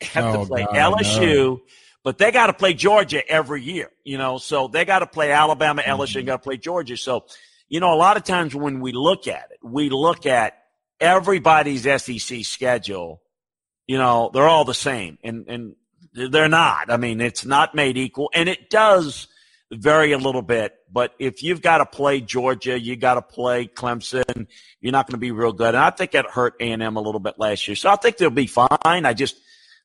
have 0.02 0.24
oh, 0.24 0.42
to 0.42 0.46
play 0.46 0.64
God, 0.64 0.98
LSU, 0.98 1.36
no. 1.36 1.60
but 2.02 2.18
they 2.18 2.30
got 2.32 2.46
to 2.46 2.52
play 2.52 2.74
Georgia 2.74 3.26
every 3.28 3.62
year, 3.62 3.90
you 4.04 4.18
know, 4.18 4.38
so 4.38 4.68
they 4.68 4.84
got 4.84 5.00
to 5.00 5.06
play 5.06 5.32
Alabama, 5.32 5.82
LSU, 5.82 6.16
mm-hmm. 6.16 6.26
got 6.26 6.42
to 6.42 6.42
play 6.42 6.56
Georgia. 6.56 6.96
So, 6.96 7.26
you 7.70 7.80
know, 7.80 7.94
a 7.94 7.96
lot 7.96 8.18
of 8.18 8.24
times 8.24 8.54
when 8.54 8.80
we 8.80 8.92
look 8.92 9.26
at 9.28 9.48
it, 9.52 9.58
we 9.62 9.88
look 9.88 10.26
at 10.26 10.58
everybody's 11.00 11.84
SEC 12.02 12.44
schedule, 12.44 13.22
you 13.86 13.96
know, 13.96 14.30
they're 14.34 14.48
all 14.48 14.64
the 14.64 14.74
same 14.74 15.18
and, 15.24 15.46
and 15.48 15.76
they're 16.12 16.48
not. 16.48 16.90
I 16.90 16.96
mean, 16.96 17.20
it's 17.20 17.44
not 17.44 17.74
made 17.74 17.96
equal 17.96 18.28
and 18.34 18.48
it 18.48 18.68
does 18.68 19.28
vary 19.72 20.10
a 20.10 20.18
little 20.18 20.42
bit, 20.42 20.74
but 20.92 21.14
if 21.20 21.44
you've 21.44 21.62
got 21.62 21.78
to 21.78 21.86
play 21.86 22.20
Georgia, 22.20 22.78
you 22.78 22.96
got 22.96 23.14
to 23.14 23.22
play 23.22 23.68
Clemson, 23.68 24.48
you're 24.80 24.92
not 24.92 25.06
going 25.06 25.14
to 25.14 25.18
be 25.18 25.30
real 25.30 25.52
good. 25.52 25.68
And 25.68 25.78
I 25.78 25.90
think 25.90 26.12
it 26.14 26.26
hurt 26.26 26.54
A&M 26.58 26.96
a 26.96 27.00
little 27.00 27.20
bit 27.20 27.38
last 27.38 27.68
year. 27.68 27.76
So 27.76 27.88
I 27.88 27.94
think 27.94 28.16
they'll 28.16 28.30
be 28.30 28.48
fine. 28.48 28.68
I 28.84 29.14
just, 29.14 29.36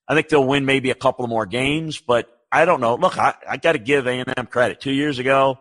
I 0.08 0.16
think 0.16 0.30
they'll 0.30 0.46
win 0.46 0.66
maybe 0.66 0.90
a 0.90 0.96
couple 0.96 1.24
of 1.24 1.30
more 1.30 1.46
games, 1.46 2.00
but 2.00 2.28
I 2.52 2.66
don't 2.66 2.82
know. 2.82 2.96
Look, 2.96 3.20
I, 3.20 3.36
I 3.48 3.58
got 3.58 3.74
to 3.74 3.80
give 3.80 4.08
A&M 4.08 4.48
credit. 4.48 4.82
Two 4.82 4.92
years 4.92 5.20
ago, 5.20 5.60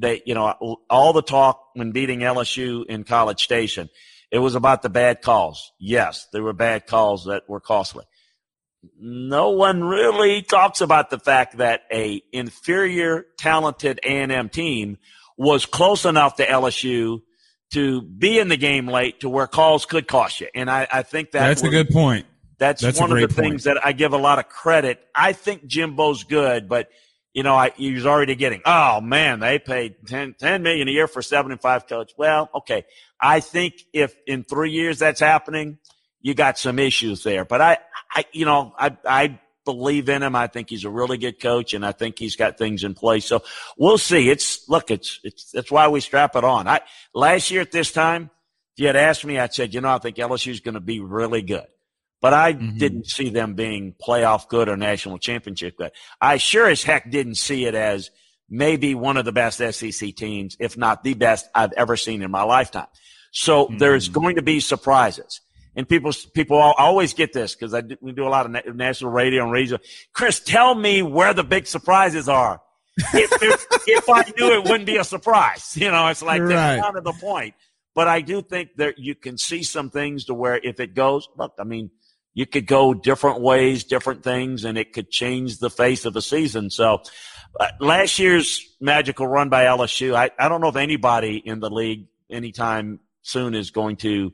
they, 0.00 0.22
you 0.24 0.34
know, 0.34 0.78
all 0.88 1.12
the 1.12 1.22
talk 1.22 1.68
when 1.74 1.92
beating 1.92 2.20
LSU 2.20 2.84
in 2.86 3.04
College 3.04 3.42
Station, 3.42 3.88
it 4.30 4.38
was 4.38 4.54
about 4.54 4.82
the 4.82 4.88
bad 4.88 5.22
calls. 5.22 5.72
Yes, 5.78 6.26
there 6.32 6.42
were 6.42 6.52
bad 6.52 6.86
calls 6.86 7.26
that 7.26 7.48
were 7.48 7.60
costly. 7.60 8.04
No 8.98 9.50
one 9.50 9.84
really 9.84 10.42
talks 10.42 10.80
about 10.80 11.10
the 11.10 11.18
fact 11.18 11.58
that 11.58 11.82
a 11.92 12.22
inferior, 12.32 13.26
talented 13.36 14.00
A&M 14.02 14.48
team 14.48 14.98
was 15.36 15.66
close 15.66 16.04
enough 16.04 16.36
to 16.36 16.46
LSU 16.46 17.20
to 17.72 18.02
be 18.02 18.38
in 18.38 18.48
the 18.48 18.56
game 18.56 18.88
late 18.88 19.20
to 19.20 19.28
where 19.28 19.46
calls 19.46 19.84
could 19.84 20.08
cost 20.08 20.40
you. 20.40 20.48
And 20.54 20.70
I, 20.70 20.88
I 20.90 21.02
think 21.02 21.32
that 21.32 21.40
that's 21.40 21.62
was, 21.62 21.68
a 21.68 21.70
good 21.70 21.90
point. 21.90 22.26
That's, 22.58 22.82
That's 22.82 23.00
one 23.00 23.10
of 23.10 23.18
the 23.18 23.26
point. 23.26 23.36
things 23.36 23.64
that 23.64 23.84
I 23.84 23.92
give 23.92 24.12
a 24.12 24.18
lot 24.18 24.38
of 24.38 24.48
credit. 24.48 25.00
I 25.14 25.32
think 25.32 25.66
Jimbo's 25.66 26.24
good, 26.24 26.68
but 26.68 26.90
you 27.32 27.42
know, 27.42 27.54
I, 27.54 27.70
he 27.76 27.92
was 27.92 28.06
already 28.06 28.34
getting, 28.34 28.62
oh 28.64 29.00
man, 29.00 29.40
they 29.40 29.58
paid 29.58 29.94
10, 30.06 30.34
10 30.38 30.62
million 30.62 30.88
a 30.88 30.90
year 30.90 31.06
for 31.06 31.22
seven 31.22 31.52
and 31.52 31.60
five 31.60 31.86
coach. 31.86 32.12
Well, 32.16 32.50
okay. 32.54 32.84
I 33.20 33.40
think 33.40 33.74
if 33.92 34.14
in 34.26 34.42
three 34.42 34.70
years 34.70 34.98
that's 34.98 35.20
happening, 35.20 35.78
you 36.20 36.34
got 36.34 36.58
some 36.58 36.78
issues 36.78 37.22
there, 37.22 37.44
but 37.44 37.60
I, 37.60 37.78
I, 38.12 38.24
you 38.32 38.44
know, 38.44 38.74
I, 38.76 38.96
I 39.06 39.40
believe 39.64 40.08
in 40.08 40.22
him. 40.22 40.34
I 40.34 40.48
think 40.48 40.68
he's 40.68 40.84
a 40.84 40.90
really 40.90 41.18
good 41.18 41.40
coach 41.40 41.72
and 41.72 41.86
I 41.86 41.92
think 41.92 42.18
he's 42.18 42.36
got 42.36 42.58
things 42.58 42.82
in 42.82 42.94
place. 42.94 43.26
So 43.26 43.42
we'll 43.78 43.98
see. 43.98 44.28
It's, 44.28 44.68
look, 44.68 44.90
it's, 44.90 45.20
it's, 45.22 45.52
that's 45.52 45.70
why 45.70 45.88
we 45.88 46.00
strap 46.00 46.34
it 46.34 46.44
on. 46.44 46.66
I, 46.66 46.80
last 47.14 47.50
year 47.50 47.60
at 47.60 47.70
this 47.70 47.92
time, 47.92 48.30
if 48.74 48.80
you 48.80 48.86
had 48.86 48.96
asked 48.96 49.24
me, 49.24 49.38
I'd 49.38 49.54
said, 49.54 49.72
you 49.72 49.80
know, 49.80 49.90
I 49.90 49.98
think 49.98 50.16
LSU 50.16 50.50
is 50.50 50.60
going 50.60 50.74
to 50.74 50.80
be 50.80 51.00
really 51.00 51.42
good 51.42 51.66
but 52.20 52.34
I 52.34 52.52
mm-hmm. 52.52 52.78
didn't 52.78 53.06
see 53.06 53.30
them 53.30 53.54
being 53.54 53.94
playoff 53.94 54.48
good 54.48 54.68
or 54.68 54.76
national 54.76 55.18
championship 55.18 55.76
good. 55.76 55.92
I 56.20 56.36
sure 56.36 56.68
as 56.68 56.82
heck 56.82 57.10
didn't 57.10 57.36
see 57.36 57.64
it 57.64 57.74
as 57.74 58.10
maybe 58.48 58.94
one 58.94 59.16
of 59.16 59.24
the 59.24 59.32
best 59.32 59.58
SEC 59.58 60.14
teams, 60.16 60.56
if 60.58 60.76
not 60.76 61.02
the 61.02 61.14
best 61.14 61.48
I've 61.54 61.72
ever 61.72 61.96
seen 61.96 62.22
in 62.22 62.30
my 62.30 62.42
lifetime. 62.42 62.88
So 63.30 63.66
mm-hmm. 63.66 63.78
there's 63.78 64.08
going 64.08 64.36
to 64.36 64.42
be 64.42 64.60
surprises. 64.60 65.40
And 65.76 65.88
people, 65.88 66.12
people 66.34 66.58
always 66.58 67.14
get 67.14 67.32
this 67.32 67.54
because 67.54 67.72
I 67.74 67.82
do, 67.82 67.96
we 68.00 68.12
do 68.12 68.26
a 68.26 68.28
lot 68.28 68.44
of 68.44 68.74
national 68.74 69.12
radio 69.12 69.44
and 69.44 69.52
radio. 69.52 69.78
Chris, 70.12 70.40
tell 70.40 70.74
me 70.74 71.00
where 71.02 71.32
the 71.32 71.44
big 71.44 71.66
surprises 71.66 72.28
are. 72.28 72.60
if, 72.96 73.42
if, 73.42 73.66
if, 73.86 74.10
I 74.10 74.24
knew 74.36 74.52
it 74.52 74.64
wouldn't 74.64 74.86
be 74.86 74.96
a 74.96 75.04
surprise, 75.04 75.76
you 75.76 75.90
know, 75.90 76.08
it's 76.08 76.22
like 76.22 76.42
right. 76.42 76.48
that's 76.48 76.82
kind 76.82 76.96
of 76.96 77.04
the 77.04 77.12
point. 77.12 77.54
But 77.94 78.08
I 78.08 78.20
do 78.20 78.42
think 78.42 78.70
that 78.76 78.98
you 78.98 79.14
can 79.14 79.38
see 79.38 79.62
some 79.62 79.90
things 79.90 80.24
to 80.26 80.34
where 80.34 80.56
if 80.56 80.80
it 80.80 80.94
goes, 80.94 81.28
look, 81.36 81.54
I 81.58 81.64
mean, 81.64 81.90
you 82.40 82.46
could 82.46 82.66
go 82.66 82.94
different 82.94 83.42
ways, 83.42 83.84
different 83.84 84.24
things, 84.24 84.64
and 84.64 84.78
it 84.78 84.94
could 84.94 85.10
change 85.10 85.58
the 85.58 85.68
face 85.68 86.06
of 86.06 86.16
a 86.16 86.22
season. 86.22 86.70
So 86.70 87.02
uh, 87.60 87.66
last 87.80 88.18
year's 88.18 88.66
magical 88.80 89.26
run 89.26 89.50
by 89.50 89.64
LSU, 89.64 90.14
I, 90.14 90.30
I 90.38 90.48
don't 90.48 90.62
know 90.62 90.68
if 90.68 90.76
anybody 90.76 91.36
in 91.36 91.60
the 91.60 91.68
league 91.68 92.06
anytime 92.30 92.98
soon 93.20 93.54
is 93.54 93.72
going 93.72 93.96
to 93.96 94.32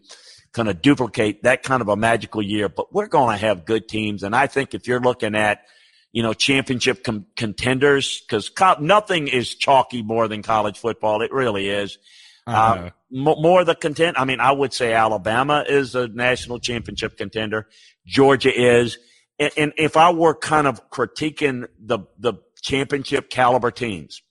kind 0.52 0.68
of 0.68 0.80
duplicate 0.80 1.42
that 1.42 1.64
kind 1.64 1.82
of 1.82 1.88
a 1.88 1.96
magical 1.96 2.40
year, 2.40 2.68
but 2.68 2.94
we're 2.94 3.08
going 3.08 3.36
to 3.36 3.44
have 3.44 3.64
good 3.64 3.88
teams. 3.88 4.22
And 4.22 4.36
I 4.36 4.46
think 4.46 4.72
if 4.72 4.86
you're 4.86 5.00
looking 5.00 5.34
at, 5.34 5.66
you 6.12 6.22
know, 6.22 6.32
championship 6.32 7.02
com- 7.02 7.26
contenders, 7.34 8.20
because 8.20 8.50
co- 8.50 8.76
nothing 8.78 9.26
is 9.26 9.52
chalky 9.56 10.04
more 10.04 10.28
than 10.28 10.44
college 10.44 10.78
football. 10.78 11.22
It 11.22 11.32
really 11.32 11.68
is. 11.68 11.98
Uh, 12.46 12.90
more 13.10 13.64
the 13.64 13.74
content. 13.74 14.16
I 14.18 14.24
mean, 14.24 14.38
I 14.38 14.52
would 14.52 14.72
say 14.72 14.92
Alabama 14.92 15.64
is 15.68 15.96
a 15.96 16.06
national 16.06 16.60
championship 16.60 17.16
contender. 17.16 17.68
Georgia 18.06 18.52
is. 18.54 18.98
And, 19.38 19.52
and 19.56 19.72
if 19.76 19.96
I 19.96 20.12
were 20.12 20.34
kind 20.34 20.66
of 20.66 20.88
critiquing 20.90 21.66
the, 21.78 22.00
the 22.18 22.34
championship 22.62 23.28
caliber 23.28 23.70
teams, 23.70 24.22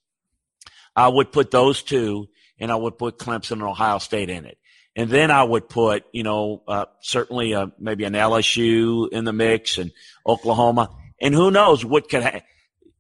I 0.96 1.08
would 1.08 1.32
put 1.32 1.52
those 1.52 1.84
two 1.84 2.30
and 2.58 2.72
I 2.72 2.76
would 2.76 2.98
put 2.98 3.18
Clemson 3.18 3.54
and 3.54 3.64
Ohio 3.64 3.98
State 4.00 4.30
in 4.30 4.46
it. 4.46 4.58
And 4.96 5.10
then 5.10 5.30
I 5.30 5.44
would 5.44 5.68
put, 5.68 6.06
you 6.14 6.24
know, 6.24 6.64
uh, 6.68 6.86
certainly 7.02 7.54
uh, 7.54 7.68
maybe 7.78 8.06
an 8.06 8.14
LSU 8.14 9.10
in 9.12 9.26
the 9.26 9.34
mix 9.34 9.78
and 9.78 9.92
Oklahoma. 10.26 10.90
And 11.22 11.36
who 11.36 11.52
knows 11.52 11.84
what 11.84 12.10
could 12.10 12.24
happen. 12.24 12.42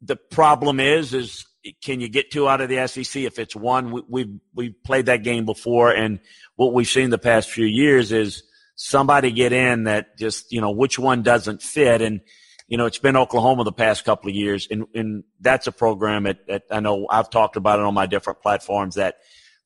The 0.01 0.17
problem 0.17 0.82
is, 0.82 1.13
is 1.13 1.46
can 1.82 2.01
you 2.01 2.10
get 2.10 2.32
two 2.32 2.50
out 2.50 2.60
of 2.60 2.67
the 2.67 2.86
SEC? 2.88 3.24
If 3.24 3.39
it's 3.39 3.55
one, 3.55 3.91
we, 3.91 4.01
we've, 4.10 4.39
we've 4.53 4.84
played 4.84 5.05
that 5.05 5.24
game 5.24 5.46
before. 5.46 5.91
And 5.91 6.20
what 6.58 6.74
we've 6.74 6.88
seen 6.88 7.12
the 7.12 7.17
past 7.17 7.50
few 7.50 7.65
years 7.65 8.12
is 8.12 8.44
somebody 8.75 9.32
get 9.32 9.53
in 9.53 9.86
that 9.86 10.17
just, 10.17 10.51
you 10.51 10.62
know, 10.62 10.72
which 10.72 11.00
one 11.00 11.24
doesn't 11.24 11.62
fit. 11.62 12.01
And, 12.01 12.22
you 12.67 12.77
know, 12.77 12.86
it's 12.86 13.00
been 13.00 13.15
Oklahoma 13.15 13.63
the 13.63 13.72
past 13.72 14.05
couple 14.05 14.29
of 14.29 14.36
years. 14.36 14.67
And, 14.70 14.86
and 14.94 15.24
that's 15.39 15.67
a 15.67 15.72
program 15.72 16.24
that, 16.24 16.48
that 16.48 16.63
I 16.72 16.79
know 16.79 17.08
I've 17.10 17.29
talked 17.29 17.55
about 17.55 17.79
it 17.79 17.86
on 17.86 17.94
my 17.94 18.05
different 18.05 18.41
platforms 18.41 18.96
that 18.96 19.17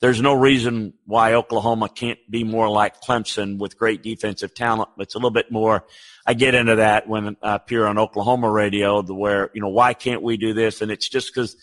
there's 0.01 0.21
no 0.21 0.33
reason 0.33 0.93
why 1.05 1.33
Oklahoma 1.33 1.89
can't 1.89 2.19
be 2.29 2.45
more 2.45 2.69
like 2.69 3.01
Clemson 3.01 3.57
with 3.57 3.77
great 3.77 4.01
defensive 4.01 4.53
talent. 4.53 4.89
It's 4.97 5.15
a 5.15 5.17
little 5.17 5.31
bit 5.31 5.51
more. 5.51 5.85
I 6.25 6.35
get 6.35 6.55
into 6.55 6.77
that 6.77 7.07
when 7.07 7.35
I 7.41 7.55
appear 7.55 7.85
on 7.85 7.97
Oklahoma 7.97 8.49
radio 8.49 9.01
where, 9.01 9.49
you 9.53 9.61
know, 9.61 9.69
why 9.69 9.93
can't 9.93 10.21
we 10.21 10.37
do 10.37 10.53
this? 10.53 10.81
And 10.81 10.89
it's 10.89 11.09
just 11.09 11.33
because 11.33 11.57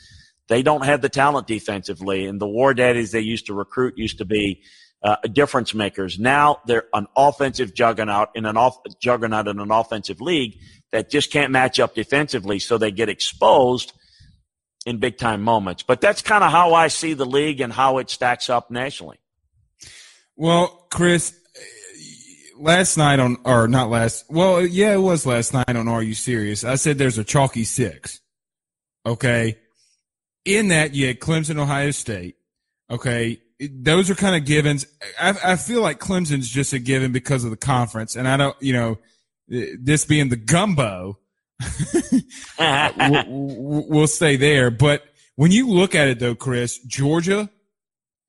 they 0.48 0.62
don't 0.62 0.84
have 0.84 1.00
the 1.00 1.08
talent 1.08 1.46
defensively. 1.46 2.26
And 2.26 2.38
the 2.38 2.48
war 2.48 2.74
daddies 2.74 3.10
they 3.10 3.20
used 3.20 3.46
to 3.46 3.54
recruit 3.54 3.94
used 3.96 4.18
to 4.18 4.26
be 4.26 4.62
uh, 5.06 5.16
difference 5.32 5.72
makers. 5.72 6.18
Now 6.18 6.58
they're 6.66 6.86
an 6.92 7.06
offensive 7.16 7.72
juggernaut 7.72 8.30
in 8.34 8.44
an 8.44 8.56
off 8.56 8.78
juggernaut 9.00 9.46
in 9.46 9.60
an 9.60 9.70
offensive 9.70 10.20
league 10.20 10.58
that 10.90 11.10
just 11.10 11.30
can't 11.30 11.52
match 11.52 11.78
up 11.78 11.94
defensively, 11.94 12.58
so 12.58 12.76
they 12.76 12.90
get 12.90 13.08
exposed 13.08 13.92
in 14.84 14.98
big 14.98 15.16
time 15.16 15.42
moments. 15.42 15.84
But 15.84 16.00
that's 16.00 16.22
kind 16.22 16.42
of 16.42 16.50
how 16.50 16.74
I 16.74 16.88
see 16.88 17.14
the 17.14 17.24
league 17.24 17.60
and 17.60 17.72
how 17.72 17.98
it 17.98 18.10
stacks 18.10 18.50
up 18.50 18.68
nationally. 18.68 19.18
Well, 20.34 20.88
Chris, 20.90 21.38
last 22.58 22.96
night 22.96 23.20
on 23.20 23.36
or 23.44 23.68
not 23.68 23.88
last, 23.90 24.24
well, 24.28 24.60
yeah, 24.66 24.92
it 24.94 24.98
was 25.00 25.24
last 25.24 25.54
night 25.54 25.76
on 25.76 25.86
Are 25.86 26.02
You 26.02 26.14
Serious? 26.14 26.64
I 26.64 26.74
said 26.74 26.98
there's 26.98 27.18
a 27.18 27.24
chalky 27.24 27.62
six. 27.62 28.20
Okay, 29.06 29.56
in 30.44 30.68
that 30.68 30.96
you 30.96 31.06
had 31.06 31.20
Clemson, 31.20 31.60
Ohio 31.60 31.92
State. 31.92 32.34
Okay, 32.90 33.40
those 33.58 34.10
are 34.10 34.14
kind 34.14 34.36
of 34.36 34.44
givens. 34.44 34.86
I, 35.20 35.34
I 35.44 35.56
feel 35.56 35.80
like 35.80 35.98
Clemson's 35.98 36.48
just 36.48 36.72
a 36.72 36.78
given 36.78 37.12
because 37.12 37.44
of 37.44 37.50
the 37.50 37.56
conference, 37.56 38.16
and 38.16 38.28
I 38.28 38.36
don't, 38.36 38.56
you 38.60 38.72
know, 38.72 38.98
this 39.48 40.04
being 40.04 40.28
the 40.28 40.36
gumbo, 40.36 41.18
we'll, 42.58 43.86
we'll 43.88 44.06
stay 44.06 44.36
there. 44.36 44.70
But 44.70 45.04
when 45.36 45.52
you 45.52 45.68
look 45.68 45.94
at 45.94 46.08
it, 46.08 46.18
though, 46.18 46.34
Chris, 46.34 46.78
Georgia, 46.78 47.48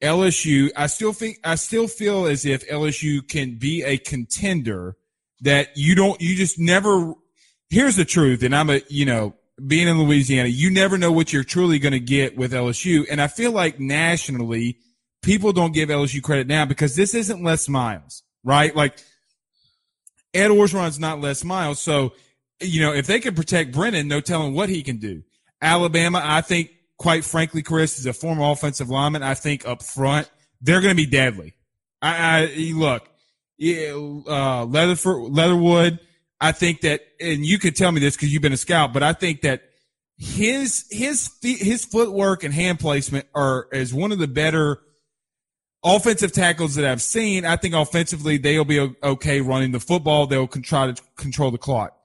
LSU, 0.01 0.69
I 0.75 0.87
still 0.87 1.13
think 1.13 1.39
I 1.43 1.55
still 1.55 1.87
feel 1.87 2.25
as 2.25 2.45
if 2.45 2.67
LSU 2.69 3.27
can 3.27 3.57
be 3.57 3.83
a 3.83 3.97
contender 3.97 4.95
that 5.41 5.75
you 5.75 5.95
don't, 5.95 6.21
you 6.21 6.35
just 6.35 6.59
never. 6.59 7.13
Here's 7.69 7.97
the 7.97 8.05
truth, 8.05 8.43
and 8.43 8.55
I'm 8.55 8.69
a, 8.69 8.81
you 8.87 9.05
know, 9.05 9.35
being 9.65 9.89
in 9.89 10.01
Louisiana, 10.01 10.47
you 10.47 10.71
never 10.71 10.97
know 10.97 11.11
what 11.11 11.33
you're 11.33 11.43
truly 11.43 11.79
going 11.79 11.91
to 11.91 11.99
get 11.99 12.37
with 12.37 12.53
LSU, 12.53 13.05
and 13.11 13.19
I 13.21 13.27
feel 13.27 13.51
like 13.51 13.77
nationally 13.77 14.77
people 15.27 15.51
don't 15.51 15.73
give 15.73 15.89
LSU 15.89 16.23
credit 16.23 16.47
now 16.47 16.65
because 16.65 16.95
this 16.95 17.13
isn't 17.13 17.43
Les 17.43 17.67
Miles, 17.67 18.23
right? 18.45 18.73
Like 18.73 18.97
Ed 20.33 20.47
Orgeron's 20.47 20.99
not 20.99 21.19
Les 21.19 21.43
Miles. 21.43 21.79
So, 21.79 22.13
you 22.61 22.79
know, 22.79 22.93
if 22.93 23.07
they 23.07 23.19
can 23.19 23.35
protect 23.35 23.73
Brennan, 23.73 24.07
no 24.07 24.21
telling 24.21 24.53
what 24.53 24.69
he 24.69 24.81
can 24.81 24.97
do. 24.97 25.23
Alabama, 25.61 26.21
I 26.23 26.39
think, 26.39 26.71
quite 26.97 27.25
frankly, 27.25 27.61
Chris, 27.61 27.99
is 27.99 28.05
a 28.05 28.13
former 28.13 28.49
offensive 28.49 28.89
lineman. 28.89 29.21
I 29.21 29.33
think 29.33 29.67
up 29.67 29.83
front, 29.83 30.31
they're 30.61 30.79
going 30.79 30.95
to 30.95 31.03
be 31.03 31.09
deadly. 31.09 31.55
I, 32.01 32.43
I 32.43 32.71
look, 32.73 33.09
yeah, 33.57 33.91
uh, 33.91 34.65
Leatherford, 34.65 35.33
Leatherwood, 35.33 35.99
I 36.39 36.53
think 36.53 36.81
that, 36.81 37.01
and 37.19 37.45
you 37.45 37.59
could 37.59 37.75
tell 37.75 37.91
me 37.91 37.99
this 37.99 38.15
because 38.15 38.31
you've 38.31 38.41
been 38.41 38.53
a 38.53 38.57
scout, 38.57 38.93
but 38.93 39.03
I 39.03 39.11
think 39.11 39.41
that 39.41 39.63
his, 40.15 40.85
his, 40.89 41.31
his 41.41 41.83
footwork 41.83 42.43
and 42.45 42.53
hand 42.53 42.79
placement 42.79 43.25
are, 43.35 43.67
is 43.73 43.93
one 43.93 44.13
of 44.13 44.19
the 44.19 44.27
better 44.27 44.79
offensive 45.83 46.31
tackles 46.31 46.75
that 46.75 46.85
I've 46.85 47.01
seen, 47.01 47.45
I 47.45 47.55
think 47.55 47.73
offensively 47.73 48.37
they'll 48.37 48.65
be 48.65 48.93
okay 49.03 49.41
running 49.41 49.71
the 49.71 49.79
football. 49.79 50.27
They'll 50.27 50.47
try 50.47 50.91
to 50.91 51.01
control 51.15 51.51
the 51.51 51.57
clock. 51.57 51.97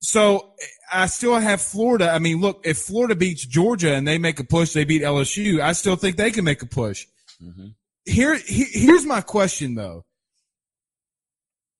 So 0.00 0.52
I 0.92 1.06
still 1.06 1.36
have 1.36 1.60
Florida. 1.60 2.10
I 2.10 2.18
mean, 2.18 2.40
look, 2.40 2.62
if 2.64 2.78
Florida 2.78 3.16
beats 3.16 3.44
Georgia 3.44 3.94
and 3.94 4.06
they 4.06 4.18
make 4.18 4.38
a 4.38 4.44
push, 4.44 4.72
they 4.72 4.84
beat 4.84 5.02
LSU. 5.02 5.60
I 5.60 5.72
still 5.72 5.96
think 5.96 6.16
they 6.16 6.30
can 6.30 6.44
make 6.44 6.62
a 6.62 6.66
push. 6.66 7.06
Mm-hmm. 7.42 7.68
Here, 8.04 8.38
he, 8.38 8.64
here's 8.70 9.04
my 9.04 9.20
question 9.20 9.74
though. 9.74 10.04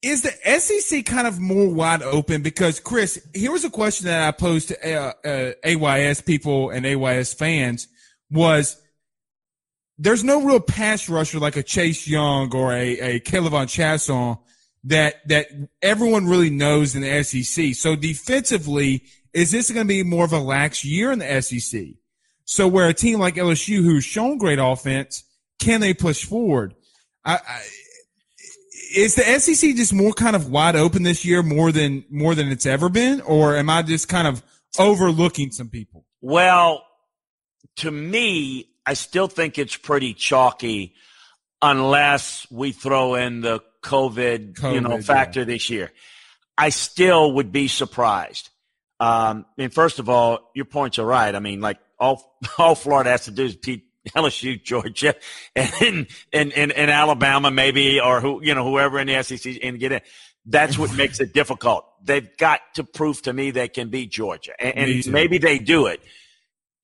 Is 0.03 0.23
the 0.23 0.33
SEC 0.61 1.05
kind 1.05 1.27
of 1.27 1.41
more 1.41 1.73
wide 1.73 2.03
open? 2.03 2.43
Because 2.43 2.81
Chris, 2.81 3.27
here 3.35 3.51
was 3.51 3.65
a 3.65 3.71
question 3.71 4.07
that 4.07 4.27
I 4.27 4.31
posed 4.31 4.69
to 4.69 4.95
uh, 4.95 5.13
uh, 5.25 5.53
AYS 5.65 6.21
people 6.21 6.71
and 6.71 6.87
AYS 6.87 7.35
fans 7.35 7.89
was 8.31 8.81
there's 9.99 10.25
no 10.25 10.43
real 10.43 10.61
pass 10.61 11.09
rusher 11.09 11.39
like 11.39 11.57
a 11.57 11.63
Chase 11.63 12.07
Young 12.07 12.55
or 12.55 12.73
a, 12.73 12.99
a 12.99 13.21
K'Lavon 13.21 13.67
Chaisson 13.67 14.39
that 14.85 15.27
that 15.29 15.49
everyone 15.83 16.27
really 16.27 16.51
knows 16.51 16.95
in 16.95 17.03
the 17.03 17.23
SEC. 17.23 17.75
So 17.75 17.97
defensively, 17.97 19.05
is 19.33 19.51
this 19.51 19.71
going 19.71 19.87
to 19.87 19.89
be 19.89 20.03
more 20.03 20.25
of 20.25 20.33
a 20.33 20.39
lax 20.39 20.85
year 20.85 21.13
in 21.13 21.19
the 21.19 21.43
SEC? 21.43 21.83
So 22.45 22.69
where 22.69 22.89
a 22.89 22.95
team 22.95 23.19
like 23.19 23.35
LSU, 23.35 23.83
who's 23.83 24.05
shown 24.05 24.39
great 24.39 24.61
offense, 24.61 25.25
can 25.59 25.81
they 25.81 25.95
push 25.95 26.25
forward? 26.25 26.75
I, 27.25 27.35
I, 27.35 27.63
is 28.95 29.17
the 29.17 29.23
SEC 29.23 29.75
just 29.75 29.93
more 29.93 30.13
kind 30.13 30.37
of 30.37 30.49
wide 30.49 30.77
open 30.77 31.03
this 31.03 31.25
year, 31.25 31.43
more 31.43 31.73
than 31.73 32.05
more 32.11 32.35
than 32.35 32.49
it's 32.49 32.67
ever 32.67 32.89
been, 32.89 33.21
or 33.23 33.57
am 33.57 33.69
I 33.69 33.83
just 33.83 34.09
kind 34.09 34.29
of 34.29 34.43
overlooking 34.79 35.51
some 35.51 35.69
people? 35.69 36.05
Well, 36.21 36.85
to 37.77 37.91
me, 37.91 38.71
I 38.87 38.95
still 38.95 39.27
think 39.27 39.59
it's 39.59 39.77
pretty 39.77 40.15
chalky 40.15 40.95
unless 41.61 42.47
we 42.51 42.71
throw 42.71 43.17
in 43.17 43.41
the 43.41 43.61
COVID, 43.83 44.55
COVID 44.55 44.75
you 44.75 44.81
know, 44.81 45.01
factor 45.03 45.41
yeah. 45.41 45.47
this 45.47 45.69
year. 45.69 45.93
I 46.57 46.69
still 46.69 47.33
would 47.33 47.51
be 47.51 47.69
surprised. 47.69 48.51
Um, 49.01 49.45
I 49.59 49.63
mean, 49.63 49.71
first 49.71 49.99
of 49.99 50.09
all, 50.09 50.51
your 50.55 50.65
points 50.65 50.99
are 50.99 51.05
right. 51.05 51.35
I 51.35 51.41
mean, 51.41 51.61
like 51.61 51.79
all 51.99 52.39
all 52.59 52.75
Florida 52.75 53.11
has 53.11 53.25
to 53.25 53.31
do 53.31 53.45
is 53.45 53.57
beat 53.57 53.85
LSU, 54.15 54.63
Georgia, 54.65 55.15
and 55.55 56.07
and 56.33 56.53
and, 56.55 56.73
and 56.73 56.91
Alabama, 56.91 57.51
maybe, 57.51 58.01
or 58.01 58.21
who 58.21 58.43
you 58.43 58.55
know, 58.55 58.65
whoever 58.65 58.99
in 58.99 59.09
the 59.09 59.23
SEC, 59.23 59.59
and 59.63 59.79
get 59.79 59.93
in. 59.93 60.01
That's 60.49 60.79
what 60.79 60.95
makes 60.95 61.19
it 61.19 61.35
difficult. 61.35 61.85
They've 62.05 62.37
got 62.37 62.61
to 62.77 62.85
prove 62.85 63.21
to 63.23 63.33
me 63.33 63.51
they 63.51 63.67
can 63.67 63.89
beat 63.91 64.13
Georgia, 64.13 64.53
and, 64.61 64.91
and 64.91 65.07
maybe 65.09 65.39
they 65.39 65.59
do 65.59 65.87
it 65.87 66.01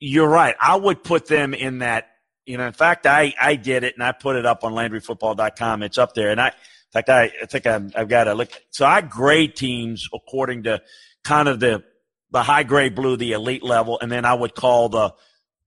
you're 0.03 0.29
right. 0.29 0.57
I 0.61 0.75
would 0.75 1.05
put 1.05 1.27
them 1.27 1.55
in 1.55 1.79
that. 1.79 2.09
You 2.45 2.59
know, 2.59 2.67
in 2.67 2.73
fact, 2.73 3.07
I 3.07 3.33
I 3.41 3.55
did 3.55 3.85
it 3.85 3.95
and 3.95 4.03
I 4.03 4.11
put 4.11 4.35
it 4.35 4.45
up 4.45 4.65
on 4.65 4.73
LandryFootball.com. 4.73 5.85
It's 5.85 5.97
up 5.97 6.15
there, 6.15 6.31
and 6.31 6.41
I 6.41 6.49
in 6.49 6.93
fact 6.93 7.09
I, 7.09 7.31
I 7.41 7.47
think 7.47 7.67
i 7.67 7.81
have 7.95 8.09
got 8.09 8.25
to 8.25 8.35
look. 8.35 8.51
So 8.71 8.85
I 8.85 9.01
grade 9.01 9.55
teams 9.55 10.09
according 10.13 10.65
to 10.65 10.83
kind 11.23 11.49
of 11.49 11.61
the 11.61 11.85
the 12.33 12.43
high 12.43 12.65
grade 12.65 12.97
blue, 12.97 13.17
the 13.17 13.33
elite 13.33 13.63
level, 13.63 14.01
and 14.01 14.11
then 14.11 14.25
I 14.25 14.35
would 14.35 14.57
call 14.57 14.89
the 14.89 15.15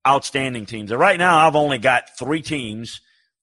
outstanding 0.06 0.66
teams. 0.66 0.92
And 0.92 1.00
right 1.00 1.18
now, 1.18 1.38
I've 1.48 1.56
only 1.56 1.78
got 1.78 2.18
three 2.20 2.42
teams 2.42 3.00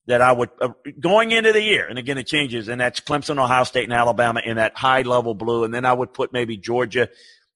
that 0.08 0.20
I 0.20 0.32
would 0.32 0.50
uh, 0.60 0.70
going 1.00 1.30
into 1.30 1.54
the 1.54 1.62
year, 1.62 1.86
and 1.88 1.98
again 1.98 2.18
it 2.18 2.26
changes, 2.26 2.68
and 2.68 2.78
that's 2.78 3.00
Clemson, 3.00 3.42
Ohio 3.42 3.64
State, 3.64 3.84
and 3.84 3.94
Alabama 3.94 4.42
in 4.44 4.56
that 4.56 4.76
high 4.76 5.02
level 5.02 5.34
blue, 5.34 5.64
and 5.64 5.72
then 5.72 5.86
I 5.86 5.94
would 5.94 6.12
put 6.12 6.34
maybe 6.34 6.58
Georgia, 6.58 7.08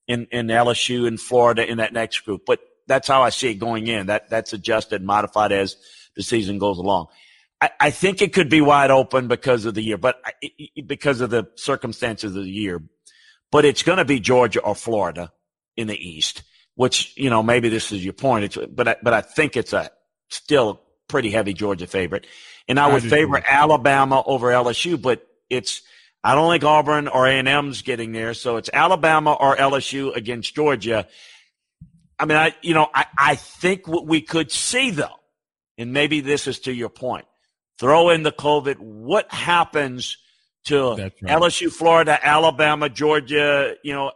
in 0.09 0.27
in 0.31 0.46
LSU, 0.46 1.07
and 1.07 1.20
Florida 1.20 1.70
in 1.70 1.79
that 1.79 1.92
next 1.92 2.20
group. 2.20 2.46
But 2.46 2.61
that's 2.87 3.09
how 3.09 3.22
I 3.22 3.31
see 3.31 3.51
it 3.51 3.55
going 3.55 3.87
in. 3.87 4.07
That 4.07 4.31
that's 4.31 4.53
adjusted, 4.53 5.03
modified 5.03 5.53
as 5.53 5.77
the 6.14 6.22
season 6.22 6.59
goes 6.59 6.79
along. 6.79 7.09
I, 7.61 7.70
I 7.81 7.90
think 7.90 8.22
it 8.22 8.33
could 8.33 8.49
be 8.49 8.61
wide 8.61 8.90
open 8.90 9.29
because 9.29 9.64
of 9.64 9.75
the 9.75 9.83
year, 9.83 9.96
but 9.96 10.20
because 10.87 11.20
of 11.20 11.31
the 11.31 11.49
circumstances 11.55 12.37
of 12.37 12.44
the 12.44 12.51
year. 12.51 12.83
But 13.51 13.64
it's 13.64 13.83
going 13.83 13.99
to 13.99 14.05
be 14.05 14.20
Georgia 14.20 14.61
or 14.61 14.75
Florida 14.75 15.33
in 15.77 15.87
the 15.87 15.96
East, 15.96 16.42
which 16.75 17.14
you 17.16 17.31
know 17.31 17.42
maybe 17.42 17.68
this 17.68 17.92
is 17.92 18.05
your 18.05 18.12
point. 18.12 18.44
It's, 18.44 18.57
but 18.57 18.88
I, 18.88 18.96
but 19.03 19.14
I 19.14 19.20
think 19.20 19.57
it's 19.57 19.72
a 19.72 19.90
still 20.29 20.70
a 20.70 20.79
pretty 21.09 21.31
heavy 21.31 21.55
Georgia 21.55 21.87
favorite, 21.87 22.27
and 22.68 22.79
I 22.79 22.92
would 22.92 23.03
favor 23.03 23.42
Alabama 23.49 24.22
over 24.27 24.49
LSU. 24.49 25.01
But 25.01 25.27
it's 25.49 25.83
I 26.25 26.35
don't 26.35 26.53
think 26.53 26.64
Auburn 26.64 27.09
or 27.09 27.27
A 27.27 27.38
and 27.38 27.49
M's 27.49 27.83
getting 27.83 28.12
there, 28.12 28.35
so 28.35 28.57
it's 28.57 28.70
Alabama 28.72 29.33
or 29.33 29.57
LSU 29.57 30.14
against 30.14 30.55
Georgia. 30.55 31.07
I 32.18 32.24
mean, 32.24 32.38
I 32.38 32.55
you 32.62 32.74
know, 32.74 32.88
I, 32.94 33.07
I 33.16 33.35
think 33.37 33.87
what 33.87 34.07
we 34.07 34.20
could 34.20 34.50
see 34.50 34.90
though, 34.90 35.16
and 35.79 35.92
maybe 35.92 36.20
this 36.20 36.46
is 36.46 36.61
to 36.61 36.72
your 36.72 36.88
point, 36.88 37.26
throw 37.79 38.11
in 38.11 38.22
the 38.22 38.33
COVID. 38.33 38.79
What 38.79 39.31
happens 39.33 40.16
to 40.64 40.94
right. 40.94 41.12
LSU, 41.22 41.70
Florida, 41.70 42.18
Alabama, 42.22 42.88
Georgia? 42.88 43.74
You 43.83 43.94
know, 43.94 44.12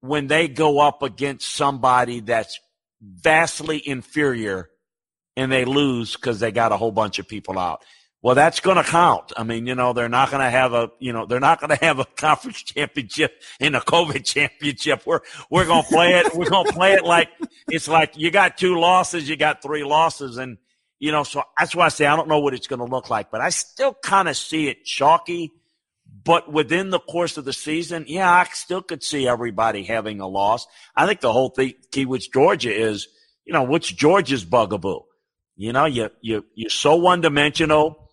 when 0.00 0.26
they 0.26 0.48
go 0.48 0.80
up 0.80 1.02
against 1.02 1.48
somebody 1.48 2.20
that's 2.20 2.58
vastly 3.00 3.82
inferior 3.84 4.70
and 5.36 5.50
they 5.50 5.64
lose 5.64 6.16
because 6.16 6.40
they 6.40 6.52
got 6.52 6.72
a 6.72 6.76
whole 6.76 6.92
bunch 6.92 7.18
of 7.18 7.26
people 7.26 7.58
out. 7.58 7.82
Well, 8.22 8.34
that's 8.34 8.60
going 8.60 8.76
to 8.76 8.82
count. 8.82 9.32
I 9.34 9.44
mean, 9.44 9.66
you 9.66 9.74
know, 9.74 9.94
they're 9.94 10.10
not 10.10 10.30
going 10.30 10.42
to 10.42 10.50
have 10.50 10.74
a, 10.74 10.90
you 10.98 11.12
know, 11.12 11.24
they're 11.24 11.40
not 11.40 11.58
going 11.58 11.70
to 11.70 11.84
have 11.84 12.00
a 12.00 12.04
conference 12.16 12.62
championship 12.62 13.40
in 13.58 13.74
a 13.74 13.80
COVID 13.80 14.24
championship. 14.24 15.06
We're, 15.06 15.20
we're 15.48 15.64
going 15.64 15.82
to 15.82 15.88
play 15.88 16.18
it. 16.18 16.34
We're 16.34 16.50
going 16.50 16.66
to 16.66 16.72
play 16.72 16.92
it 16.92 17.04
like 17.04 17.30
it's 17.68 17.88
like 17.88 18.18
you 18.18 18.30
got 18.30 18.58
two 18.58 18.78
losses, 18.78 19.28
you 19.28 19.36
got 19.36 19.62
three 19.62 19.84
losses. 19.84 20.36
And, 20.36 20.58
you 20.98 21.12
know, 21.12 21.22
so 21.22 21.44
that's 21.58 21.74
why 21.74 21.86
I 21.86 21.88
say 21.88 22.04
I 22.04 22.14
don't 22.14 22.28
know 22.28 22.40
what 22.40 22.52
it's 22.52 22.66
going 22.66 22.80
to 22.80 22.84
look 22.84 23.08
like, 23.08 23.30
but 23.30 23.40
I 23.40 23.48
still 23.48 23.94
kind 23.94 24.28
of 24.28 24.36
see 24.36 24.68
it 24.68 24.84
chalky. 24.84 25.52
But 26.22 26.52
within 26.52 26.90
the 26.90 27.00
course 27.00 27.38
of 27.38 27.46
the 27.46 27.52
season, 27.54 28.04
yeah, 28.06 28.30
I 28.30 28.44
still 28.52 28.82
could 28.82 29.02
see 29.02 29.26
everybody 29.26 29.84
having 29.84 30.20
a 30.20 30.26
loss. 30.26 30.66
I 30.94 31.06
think 31.06 31.20
the 31.20 31.32
whole 31.32 31.48
thing, 31.48 31.72
key 31.90 32.04
with 32.04 32.30
Georgia 32.30 32.74
is, 32.74 33.08
you 33.46 33.54
know, 33.54 33.62
what's 33.62 33.88
Georgia's 33.88 34.44
bugaboo? 34.44 35.00
You 35.56 35.72
know, 35.72 35.86
you, 35.86 36.10
you, 36.20 36.44
you're 36.54 36.68
so 36.68 36.96
one 36.96 37.22
dimensional 37.22 38.09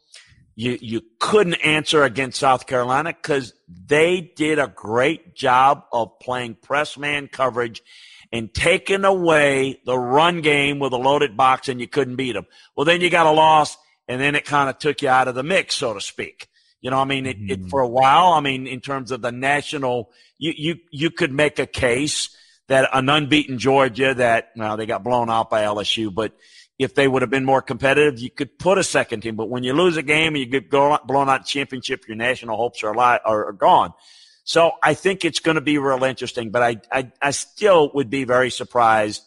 you 0.58 0.76
you 0.82 1.02
couldn't 1.20 1.54
answer 1.54 2.04
against 2.04 2.40
South 2.40 2.66
Carolina 2.66 3.14
because 3.14 3.54
they 3.70 4.34
did 4.36 4.58
a 4.58 4.68
great 4.68 5.36
job 5.36 5.84
of 5.94 6.18
playing 6.20 6.56
press 6.56 6.98
man 6.98 7.28
coverage 7.28 7.84
and 8.32 8.52
taking 8.52 9.06
away 9.06 9.80
the 9.86 9.98
run 9.98 10.42
game 10.42 10.80
with 10.80 10.94
a 10.94 10.98
loaded 10.98 11.38
box, 11.38 11.70
and 11.70 11.80
you 11.80 11.88
couldn't 11.88 12.16
beat 12.16 12.34
them. 12.34 12.48
Well, 12.76 12.86
then 12.86 13.02
you 13.02 13.12
got 13.12 13.28
a 13.28 13.32
loss, 13.32 13.78
and 14.08 14.20
then 14.20 14.34
it 14.34 14.46
kind 14.46 14.68
of 14.68 14.80
took 14.80 15.04
you 15.04 15.10
out 15.10 15.28
of 15.28 15.36
the 15.36 15.44
mix, 15.44 15.76
so 15.76 15.94
to 15.94 16.02
speak. 16.02 16.48
You 16.82 16.90
know, 16.90 17.00
I 17.00 17.06
mean, 17.06 17.28
it, 17.28 17.38
it, 17.38 17.60
mm-hmm. 17.60 17.68
for 17.70 17.82
a 17.82 17.88
while. 17.88 18.34
I 18.34 18.40
mean, 18.40 18.66
in 18.66 18.82
terms 18.82 19.12
of 19.12 19.22
the 19.22 19.32
national, 19.32 20.12
you 20.40 20.54
you 20.58 20.76
you 20.90 21.12
could 21.12 21.32
make 21.32 21.60
a 21.60 21.68
case 21.68 22.36
that 22.68 22.90
an 22.94 23.10
unbeaten 23.10 23.60
Georgia 23.60 24.16
that 24.16 24.54
well 24.56 24.76
they 24.76 24.88
got 24.88 25.04
blown 25.04 25.30
out 25.30 25.52
by 25.52 25.62
LSU, 25.62 26.12
but 26.12 26.34
if 26.80 26.94
they 26.94 27.08
would 27.08 27.24
have 27.24 27.32
been 27.32 27.46
more 27.46 27.62
competitive, 27.62 28.20
you 28.20 28.30
could 28.30 28.60
put 28.60 28.78
a 28.78 28.84
second 28.84 29.22
team. 29.22 29.36
But 29.36 29.50
when 29.50 29.64
you 29.64 29.74
lose 29.74 29.98
a 29.98 30.04
game 30.04 30.36
and 30.36 30.38
you 30.38 30.46
get 30.46 30.70
blown 30.70 31.00
out 31.30 31.46
championship, 31.46 32.08
your 32.08 32.18
national 32.18 32.56
hopes 32.58 32.84
are, 32.84 32.96
are 32.96 33.52
gone. 33.54 33.94
So 34.44 34.72
I 34.82 34.94
think 34.94 35.26
it's 35.26 35.40
going 35.40 35.56
to 35.56 35.62
be 35.62 35.78
real 35.78 36.04
interesting. 36.04 36.52
But 36.52 36.64
I, 36.64 36.78
I, 36.92 37.12
I 37.22 37.32
still 37.32 37.92
would 37.96 38.10
be 38.10 38.24
very 38.24 38.52
surprised 38.52 39.24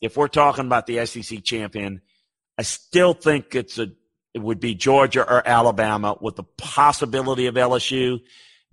if 0.00 0.16
we're 0.16 0.28
talking 0.28 0.66
about 0.66 0.86
the 0.86 1.04
SEC 1.06 1.44
champion. 1.44 2.00
I 2.58 2.62
still 2.62 3.12
think 3.12 3.54
it's 3.54 3.78
a 3.78 3.88
it 4.34 4.42
would 4.42 4.58
be 4.58 4.74
Georgia 4.74 5.22
or 5.22 5.46
Alabama 5.46 6.16
with 6.20 6.34
the 6.34 6.42
possibility 6.42 7.46
of 7.46 7.54
LSU 7.54 8.20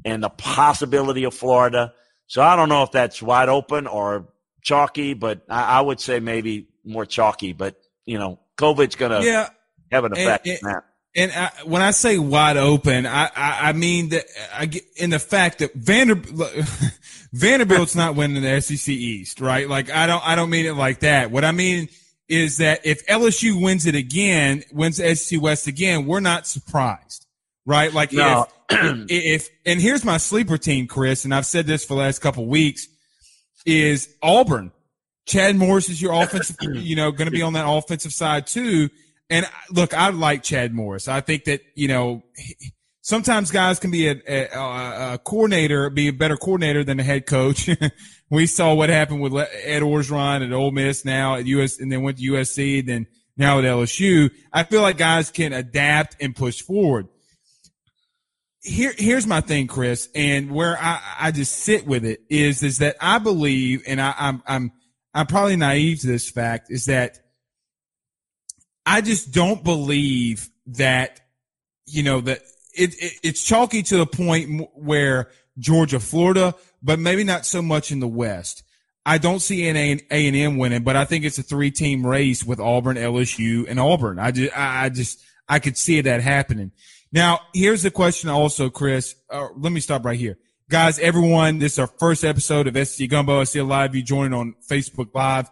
and 0.03 0.23
the 0.23 0.29
possibility 0.29 1.23
of 1.25 1.35
Florida. 1.35 1.93
So 2.25 2.41
I 2.41 2.55
don't 2.55 2.67
know 2.67 2.81
if 2.81 2.91
that's 2.91 3.21
wide 3.21 3.47
open 3.47 3.85
or 3.85 4.27
chalky, 4.63 5.13
but 5.13 5.43
I, 5.47 5.77
I 5.77 5.81
would 5.81 5.99
say 5.99 6.19
maybe 6.19 6.69
more 6.83 7.05
chalky. 7.05 7.53
But 7.53 7.79
you 8.05 8.17
know, 8.17 8.39
COVID's 8.57 8.95
going 8.95 9.11
to 9.11 9.25
yeah, 9.25 9.49
have 9.91 10.05
an 10.05 10.13
effect 10.13 10.47
and, 10.47 10.59
and, 10.63 10.81
and 11.13 11.31
I, 11.31 11.51
when 11.65 11.81
I 11.81 11.91
say 11.91 12.17
wide 12.17 12.57
open, 12.57 13.05
I, 13.05 13.25
I, 13.35 13.69
I 13.69 13.73
mean 13.73 14.09
that 14.09 14.25
I 14.53 14.65
get 14.65 14.83
in 14.95 15.09
the 15.09 15.19
fact 15.19 15.59
that 15.59 15.73
Vanderbilt, 15.73 16.51
Vanderbilt's 17.33 17.95
not 17.95 18.15
winning 18.15 18.41
the 18.41 18.61
SEC 18.61 18.87
East, 18.89 19.41
right? 19.41 19.67
Like 19.67 19.89
I 19.89 20.07
don't, 20.07 20.25
I 20.25 20.35
don't 20.35 20.49
mean 20.49 20.65
it 20.65 20.75
like 20.75 21.01
that. 21.01 21.29
What 21.29 21.43
I 21.43 21.51
mean 21.51 21.89
is 22.29 22.59
that 22.59 22.85
if 22.85 23.05
LSU 23.07 23.61
wins 23.61 23.85
it 23.85 23.95
again, 23.95 24.63
wins 24.71 24.97
the 24.97 25.13
SEC 25.15 25.41
West 25.41 25.67
again, 25.67 26.05
we're 26.05 26.21
not 26.21 26.47
surprised, 26.47 27.25
right? 27.65 27.93
Like 27.93 28.13
no. 28.13 28.47
if, 28.69 29.09
if, 29.09 29.49
and 29.65 29.81
here's 29.81 30.05
my 30.05 30.15
sleeper 30.15 30.57
team, 30.57 30.87
Chris, 30.87 31.25
and 31.25 31.35
I've 31.35 31.45
said 31.45 31.67
this 31.67 31.83
for 31.83 31.95
the 31.95 31.99
last 31.99 32.19
couple 32.19 32.45
weeks, 32.45 32.87
is 33.65 34.15
Auburn. 34.23 34.71
Chad 35.25 35.55
Morris 35.55 35.89
is 35.89 36.01
your 36.01 36.13
offensive, 36.13 36.57
you 36.61 36.95
know, 36.95 37.11
going 37.11 37.27
to 37.27 37.31
be 37.31 37.41
on 37.41 37.53
that 37.53 37.67
offensive 37.67 38.13
side 38.13 38.47
too. 38.47 38.89
And 39.29 39.45
look, 39.69 39.93
I 39.93 40.09
like 40.09 40.43
Chad 40.43 40.73
Morris. 40.73 41.07
I 41.07 41.21
think 41.21 41.45
that, 41.45 41.61
you 41.75 41.87
know, 41.87 42.23
sometimes 43.01 43.51
guys 43.51 43.79
can 43.79 43.91
be 43.91 44.07
a, 44.07 44.15
a, 44.27 45.13
a 45.13 45.17
coordinator, 45.19 45.89
be 45.89 46.09
a 46.09 46.13
better 46.13 46.37
coordinator 46.37 46.83
than 46.83 46.99
a 46.99 47.03
head 47.03 47.25
coach. 47.25 47.69
we 48.29 48.45
saw 48.45 48.73
what 48.73 48.89
happened 48.89 49.21
with 49.21 49.33
Ed 49.33 49.81
Orgeron 49.81 50.45
at 50.45 50.51
Ole 50.51 50.71
Miss 50.71 51.05
now 51.05 51.35
at 51.35 51.45
US 51.45 51.79
and 51.79 51.91
then 51.91 52.01
went 52.01 52.17
to 52.17 52.31
USC, 52.31 52.85
then 52.85 53.07
now 53.37 53.59
at 53.59 53.65
LSU. 53.65 54.31
I 54.51 54.63
feel 54.63 54.81
like 54.81 54.97
guys 54.97 55.31
can 55.31 55.53
adapt 55.53 56.17
and 56.19 56.35
push 56.35 56.61
forward. 56.61 57.07
Here, 58.63 58.93
here's 58.95 59.25
my 59.25 59.41
thing, 59.41 59.65
Chris, 59.65 60.07
and 60.13 60.51
where 60.51 60.77
I, 60.79 61.01
I 61.19 61.31
just 61.31 61.53
sit 61.53 61.87
with 61.87 62.05
it 62.05 62.21
is, 62.29 62.61
is 62.61 62.77
that 62.77 62.95
I 63.01 63.17
believe, 63.17 63.81
and 63.87 63.99
I, 63.99 64.13
I'm, 64.15 64.43
I'm, 64.45 64.71
I'm 65.13 65.27
probably 65.27 65.55
naive 65.55 66.01
to 66.01 66.07
this 66.07 66.29
fact 66.29 66.71
is 66.71 66.85
that 66.85 67.19
I 68.85 69.01
just 69.01 69.31
don't 69.31 69.63
believe 69.63 70.49
that, 70.67 71.19
you 71.85 72.03
know, 72.03 72.21
that 72.21 72.41
it, 72.73 72.95
it, 73.01 73.13
it's 73.23 73.43
chalky 73.43 73.83
to 73.83 73.97
the 73.97 74.05
point 74.05 74.69
where 74.73 75.29
Georgia, 75.57 75.99
Florida, 75.99 76.55
but 76.81 76.99
maybe 76.99 77.23
not 77.23 77.45
so 77.45 77.61
much 77.61 77.91
in 77.91 77.99
the 77.99 78.07
West. 78.07 78.63
I 79.05 79.17
don't 79.17 79.39
see 79.39 79.67
an 79.67 79.77
A 79.77 80.27
and 80.27 80.35
M 80.35 80.57
winning, 80.57 80.83
but 80.83 80.95
I 80.95 81.05
think 81.05 81.25
it's 81.25 81.39
a 81.39 81.43
three 81.43 81.71
team 81.71 82.05
race 82.05 82.43
with 82.43 82.59
Auburn, 82.59 82.97
LSU, 82.97 83.65
and 83.67 83.79
Auburn. 83.79 84.19
I 84.19 84.31
just, 84.31 84.57
I 84.57 84.89
just, 84.89 85.23
I 85.49 85.59
could 85.59 85.77
see 85.77 86.01
that 86.01 86.21
happening. 86.21 86.71
Now, 87.11 87.39
here's 87.53 87.83
the 87.83 87.91
question 87.91 88.29
also, 88.29 88.69
Chris. 88.69 89.15
Uh, 89.29 89.49
let 89.57 89.71
me 89.71 89.79
stop 89.79 90.05
right 90.05 90.19
here. 90.19 90.37
Guys, 90.71 90.99
everyone, 90.99 91.59
this 91.59 91.73
is 91.73 91.79
our 91.79 91.87
first 91.87 92.23
episode 92.23 92.65
of 92.65 92.87
SEC 92.87 93.09
Gumbo. 93.09 93.41
I 93.41 93.43
see 93.43 93.59
a 93.59 93.65
lot 93.65 93.89
of 93.89 93.93
you 93.93 94.01
joining 94.01 94.33
on 94.33 94.55
Facebook 94.65 95.13
Live. 95.13 95.51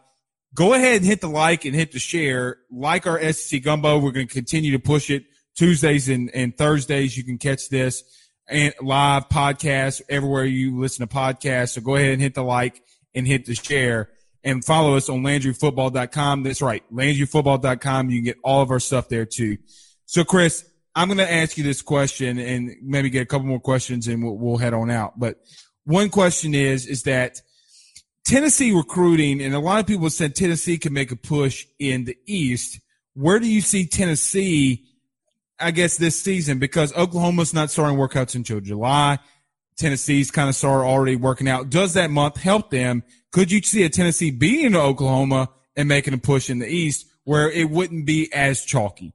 Go 0.54 0.74
ahead 0.74 0.96
and 0.96 1.06
hit 1.06 1.20
the 1.20 1.28
like 1.28 1.66
and 1.66 1.76
hit 1.76 1.92
the 1.92 2.00
share. 2.00 2.60
Like 2.72 3.06
our 3.06 3.22
SEC 3.34 3.62
Gumbo. 3.62 4.00
We're 4.00 4.14
going 4.14 4.30
to 4.30 4.34
continue 4.34 4.72
to 4.72 4.80
push 4.80 5.10
it 5.10 5.26
Tuesdays 5.58 6.08
and, 6.08 6.34
and 6.34 6.58
Thursdays. 6.58 7.18
You 7.18 7.26
can 7.26 7.38
catch 7.38 7.68
this 7.68 8.06
and 8.48 8.74
live 8.82 9.28
podcast 9.28 10.04
everywhere 10.08 10.46
you 10.46 10.80
listen 10.80 11.06
to 11.06 11.14
podcasts. 11.14 11.72
So 11.72 11.82
go 11.82 11.98
ahead 11.98 12.14
and 12.14 12.22
hit 12.22 12.34
the 12.34 12.44
like 12.44 12.82
and 13.14 13.28
hit 13.28 13.44
the 13.44 13.56
share 13.56 14.12
and 14.46 14.64
follow 14.64 14.96
us 14.96 15.10
on 15.10 15.20
LandryFootball.com. 15.20 16.44
That's 16.44 16.62
right. 16.62 16.84
LandryFootball.com. 16.94 18.10
You 18.10 18.20
can 18.20 18.26
get 18.26 18.38
all 18.42 18.62
of 18.62 18.72
our 18.72 18.80
stuff 18.80 19.10
there 19.10 19.26
too. 19.26 19.58
So 20.06 20.24
Chris, 20.24 20.64
I'm 20.96 21.08
going 21.08 21.18
to 21.20 21.32
ask 21.32 21.58
you 21.58 21.64
this 21.64 21.82
question 21.82 22.40
and 22.40 22.76
maybe 22.82 23.10
get 23.10 23.22
a 23.22 23.26
couple 23.26 23.48
more 23.48 23.60
questions 23.60 24.08
and 24.08 24.24
we'll, 24.24 24.38
we'll 24.38 24.58
head 24.58 24.74
on 24.74 24.90
out. 24.90 25.20
But 25.20 25.38
one 25.86 26.10
question 26.10 26.54
is, 26.54 26.86
is 26.86 27.04
that 27.04 27.42
Tennessee 28.26 28.72
recruiting, 28.72 29.42
and 29.42 29.56
a 29.56 29.60
lot 29.60 29.80
of 29.80 29.88
people 29.88 30.10
said 30.10 30.36
Tennessee 30.36 30.78
can 30.78 30.94
make 30.94 31.12
a 31.12 31.16
push 31.16 31.66
in 31.80 32.06
the 32.06 32.18
East. 32.28 32.80
Where 33.16 33.40
do 33.40 33.48
you 33.48 33.62
see 33.62 33.88
Tennessee, 33.88 34.86
I 35.60 35.72
guess, 35.72 35.98
this 35.98 36.22
season? 36.22 36.60
Because 36.60 36.96
Oklahoma's 36.96 37.54
not 37.54 37.72
starting 37.72 37.98
workouts 37.98 38.36
until 38.36 38.60
July. 38.60 39.18
Tennessee's 39.78 40.30
kind 40.30 40.50
of 40.50 40.56
started 40.56 40.86
already 40.86 41.16
working 41.16 41.48
out. 41.48 41.70
Does 41.70 41.94
that 41.94 42.12
month 42.12 42.38
help 42.38 42.70
them? 42.70 43.04
Could 43.32 43.52
you 43.52 43.62
see 43.62 43.84
a 43.84 43.90
Tennessee 43.90 44.30
beating 44.30 44.76
Oklahoma 44.76 45.50
and 45.76 45.88
making 45.88 46.14
a 46.14 46.18
push 46.18 46.50
in 46.50 46.60
the 46.60 46.68
East 46.68 47.08
where 47.24 47.50
it 47.50 47.70
wouldn't 47.70 48.06
be 48.06 48.32
as 48.34 48.64
chalky? 48.64 49.14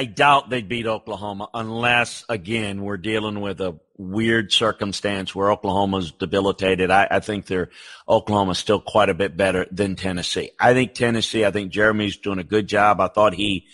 I 0.00 0.04
doubt 0.04 0.48
they'd 0.48 0.66
beat 0.66 0.86
Oklahoma 0.86 1.50
unless, 1.52 2.24
again, 2.26 2.80
we're 2.80 2.96
dealing 2.96 3.42
with 3.42 3.60
a 3.60 3.78
weird 3.98 4.50
circumstance 4.50 5.34
where 5.34 5.52
Oklahoma's 5.52 6.10
debilitated. 6.10 6.90
I, 6.90 7.06
I 7.10 7.20
think 7.20 7.44
they're 7.44 7.68
Oklahoma's 8.08 8.56
still 8.56 8.80
quite 8.80 9.10
a 9.10 9.14
bit 9.14 9.36
better 9.36 9.66
than 9.70 9.96
Tennessee. 9.96 10.52
I 10.58 10.72
think 10.72 10.94
Tennessee. 10.94 11.44
I 11.44 11.50
think 11.50 11.70
Jeremy's 11.70 12.16
doing 12.16 12.38
a 12.38 12.44
good 12.44 12.66
job. 12.66 12.98
I 12.98 13.08
thought 13.08 13.34
he 13.34 13.66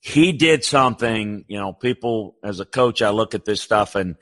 he 0.00 0.32
did 0.32 0.64
something. 0.64 1.44
You 1.46 1.58
know, 1.58 1.74
people 1.74 2.36
as 2.42 2.60
a 2.60 2.64
coach, 2.64 3.02
I 3.02 3.10
look 3.10 3.34
at 3.34 3.44
this 3.44 3.60
stuff 3.60 3.96
and 3.96 4.16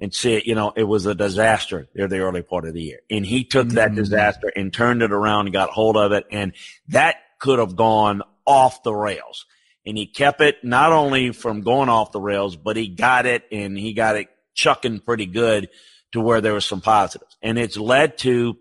and 0.00 0.12
see 0.12 0.34
it. 0.34 0.46
You 0.48 0.56
know, 0.56 0.72
it 0.74 0.82
was 0.82 1.06
a 1.06 1.14
disaster 1.14 1.88
there 1.94 2.08
the 2.08 2.18
early 2.18 2.42
part 2.42 2.66
of 2.66 2.74
the 2.74 2.82
year, 2.82 2.98
and 3.08 3.24
he 3.24 3.44
took 3.44 3.68
mm-hmm. 3.68 3.76
that 3.76 3.94
disaster 3.94 4.52
and 4.56 4.72
turned 4.72 5.02
it 5.02 5.12
around 5.12 5.46
and 5.46 5.52
got 5.52 5.70
hold 5.70 5.96
of 5.96 6.10
it, 6.10 6.26
and 6.32 6.52
that 6.88 7.14
could 7.38 7.60
have 7.60 7.76
gone 7.76 8.22
off 8.44 8.82
the 8.82 8.92
rails 8.92 9.46
and 9.90 9.98
he 9.98 10.06
kept 10.06 10.40
it 10.40 10.62
not 10.62 10.92
only 10.92 11.32
from 11.32 11.62
going 11.62 11.88
off 11.88 12.12
the 12.12 12.20
rails, 12.20 12.54
but 12.54 12.76
he 12.76 12.86
got 12.86 13.26
it 13.26 13.42
and 13.50 13.76
he 13.76 13.92
got 13.92 14.14
it 14.14 14.28
chucking 14.54 15.00
pretty 15.00 15.26
good 15.26 15.68
to 16.12 16.20
where 16.20 16.40
there 16.40 16.54
was 16.54 16.64
some 16.64 16.80
positives. 16.80 17.36
And 17.42 17.58
it's 17.58 17.76
led 17.76 18.16
to, 18.18 18.56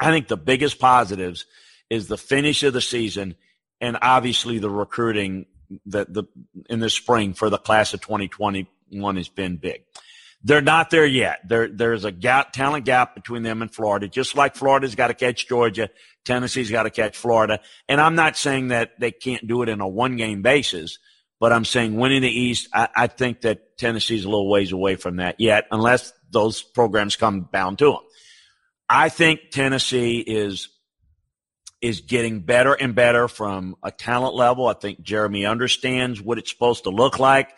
I 0.00 0.10
think 0.10 0.28
the 0.28 0.38
biggest 0.38 0.78
positives 0.78 1.44
is 1.90 2.08
the 2.08 2.16
finish 2.16 2.62
of 2.62 2.72
the 2.72 2.80
season 2.80 3.34
and 3.82 3.98
obviously 4.00 4.58
the 4.58 4.70
recruiting 4.70 5.44
that 5.84 6.14
the 6.14 6.24
in 6.70 6.80
the 6.80 6.88
spring 6.88 7.34
for 7.34 7.50
the 7.50 7.58
class 7.58 7.92
of 7.92 8.00
2021 8.00 9.16
has 9.16 9.28
been 9.28 9.58
big. 9.58 9.82
They're 10.46 10.62
not 10.62 10.90
there 10.90 11.04
yet. 11.04 11.40
There, 11.48 11.66
there's 11.66 12.04
a 12.04 12.12
gap, 12.12 12.52
talent 12.52 12.84
gap 12.84 13.16
between 13.16 13.42
them 13.42 13.62
and 13.62 13.74
Florida. 13.74 14.06
Just 14.06 14.36
like 14.36 14.54
Florida's 14.54 14.94
got 14.94 15.08
to 15.08 15.14
catch 15.14 15.48
Georgia, 15.48 15.90
Tennessee's 16.24 16.70
got 16.70 16.84
to 16.84 16.90
catch 16.90 17.16
Florida. 17.16 17.58
And 17.88 18.00
I'm 18.00 18.14
not 18.14 18.36
saying 18.36 18.68
that 18.68 18.92
they 19.00 19.10
can't 19.10 19.44
do 19.48 19.62
it 19.62 19.68
in 19.68 19.80
a 19.80 19.88
one 19.88 20.14
game 20.14 20.42
basis, 20.42 21.00
but 21.40 21.52
I'm 21.52 21.64
saying 21.64 21.96
winning 21.96 22.22
the 22.22 22.30
East, 22.30 22.68
I, 22.72 22.88
I 22.94 23.06
think 23.08 23.40
that 23.40 23.76
Tennessee's 23.76 24.24
a 24.24 24.28
little 24.28 24.48
ways 24.48 24.70
away 24.70 24.94
from 24.94 25.16
that 25.16 25.40
yet, 25.40 25.66
unless 25.72 26.12
those 26.30 26.62
programs 26.62 27.16
come 27.16 27.40
bound 27.40 27.80
to 27.80 27.86
them. 27.86 28.02
I 28.88 29.08
think 29.08 29.50
Tennessee 29.50 30.20
is 30.20 30.68
is 31.82 32.02
getting 32.02 32.42
better 32.42 32.72
and 32.72 32.94
better 32.94 33.26
from 33.26 33.74
a 33.82 33.90
talent 33.90 34.36
level. 34.36 34.68
I 34.68 34.74
think 34.74 35.02
Jeremy 35.02 35.44
understands 35.44 36.22
what 36.22 36.38
it's 36.38 36.52
supposed 36.52 36.84
to 36.84 36.90
look 36.90 37.18
like. 37.18 37.50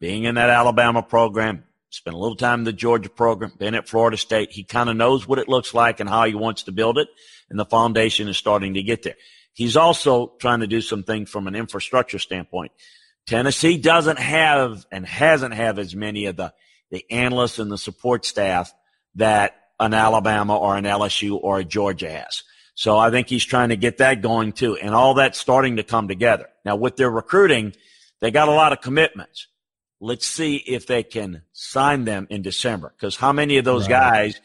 Being 0.00 0.24
in 0.24 0.34
that 0.34 0.50
Alabama 0.50 1.02
program, 1.02 1.64
spent 1.96 2.14
a 2.14 2.18
little 2.18 2.36
time 2.36 2.60
in 2.60 2.64
the 2.64 2.72
Georgia 2.72 3.08
program, 3.08 3.52
been 3.58 3.74
at 3.74 3.88
Florida 3.88 4.16
State. 4.16 4.52
He 4.52 4.64
kind 4.64 4.90
of 4.90 4.96
knows 4.96 5.26
what 5.26 5.38
it 5.38 5.48
looks 5.48 5.72
like 5.72 5.98
and 5.98 6.08
how 6.08 6.24
he 6.24 6.34
wants 6.34 6.64
to 6.64 6.72
build 6.72 6.98
it, 6.98 7.08
and 7.48 7.58
the 7.58 7.64
foundation 7.64 8.28
is 8.28 8.36
starting 8.36 8.74
to 8.74 8.82
get 8.82 9.02
there. 9.02 9.16
He's 9.52 9.76
also 9.76 10.34
trying 10.38 10.60
to 10.60 10.66
do 10.66 10.82
some 10.82 11.02
things 11.02 11.30
from 11.30 11.46
an 11.46 11.54
infrastructure 11.54 12.18
standpoint. 12.18 12.72
Tennessee 13.26 13.78
doesn't 13.78 14.18
have 14.18 14.84
and 14.92 15.06
hasn't 15.06 15.54
have 15.54 15.78
as 15.78 15.96
many 15.96 16.26
of 16.26 16.36
the, 16.36 16.52
the 16.90 17.04
analysts 17.10 17.58
and 17.58 17.72
the 17.72 17.78
support 17.78 18.24
staff 18.26 18.72
that 19.14 19.56
an 19.80 19.94
Alabama 19.94 20.56
or 20.56 20.76
an 20.76 20.84
LSU 20.84 21.38
or 21.42 21.60
a 21.60 21.64
Georgia 21.64 22.10
has. 22.10 22.44
So 22.74 22.98
I 22.98 23.10
think 23.10 23.28
he's 23.28 23.44
trying 23.44 23.70
to 23.70 23.76
get 23.76 23.98
that 23.98 24.20
going 24.20 24.52
too. 24.52 24.76
And 24.76 24.94
all 24.94 25.14
that's 25.14 25.38
starting 25.38 25.76
to 25.76 25.82
come 25.82 26.08
together. 26.08 26.48
Now 26.64 26.76
with 26.76 26.96
their 26.96 27.10
recruiting, 27.10 27.74
they 28.20 28.30
got 28.30 28.48
a 28.48 28.52
lot 28.52 28.72
of 28.72 28.82
commitments. 28.82 29.48
Let's 30.00 30.26
see 30.26 30.56
if 30.56 30.86
they 30.86 31.02
can 31.02 31.42
sign 31.52 32.04
them 32.04 32.26
in 32.30 32.42
December. 32.42 32.92
Cause 33.00 33.16
how 33.16 33.32
many 33.32 33.56
of 33.56 33.64
those 33.64 33.82
right. 33.82 34.00
guys 34.00 34.40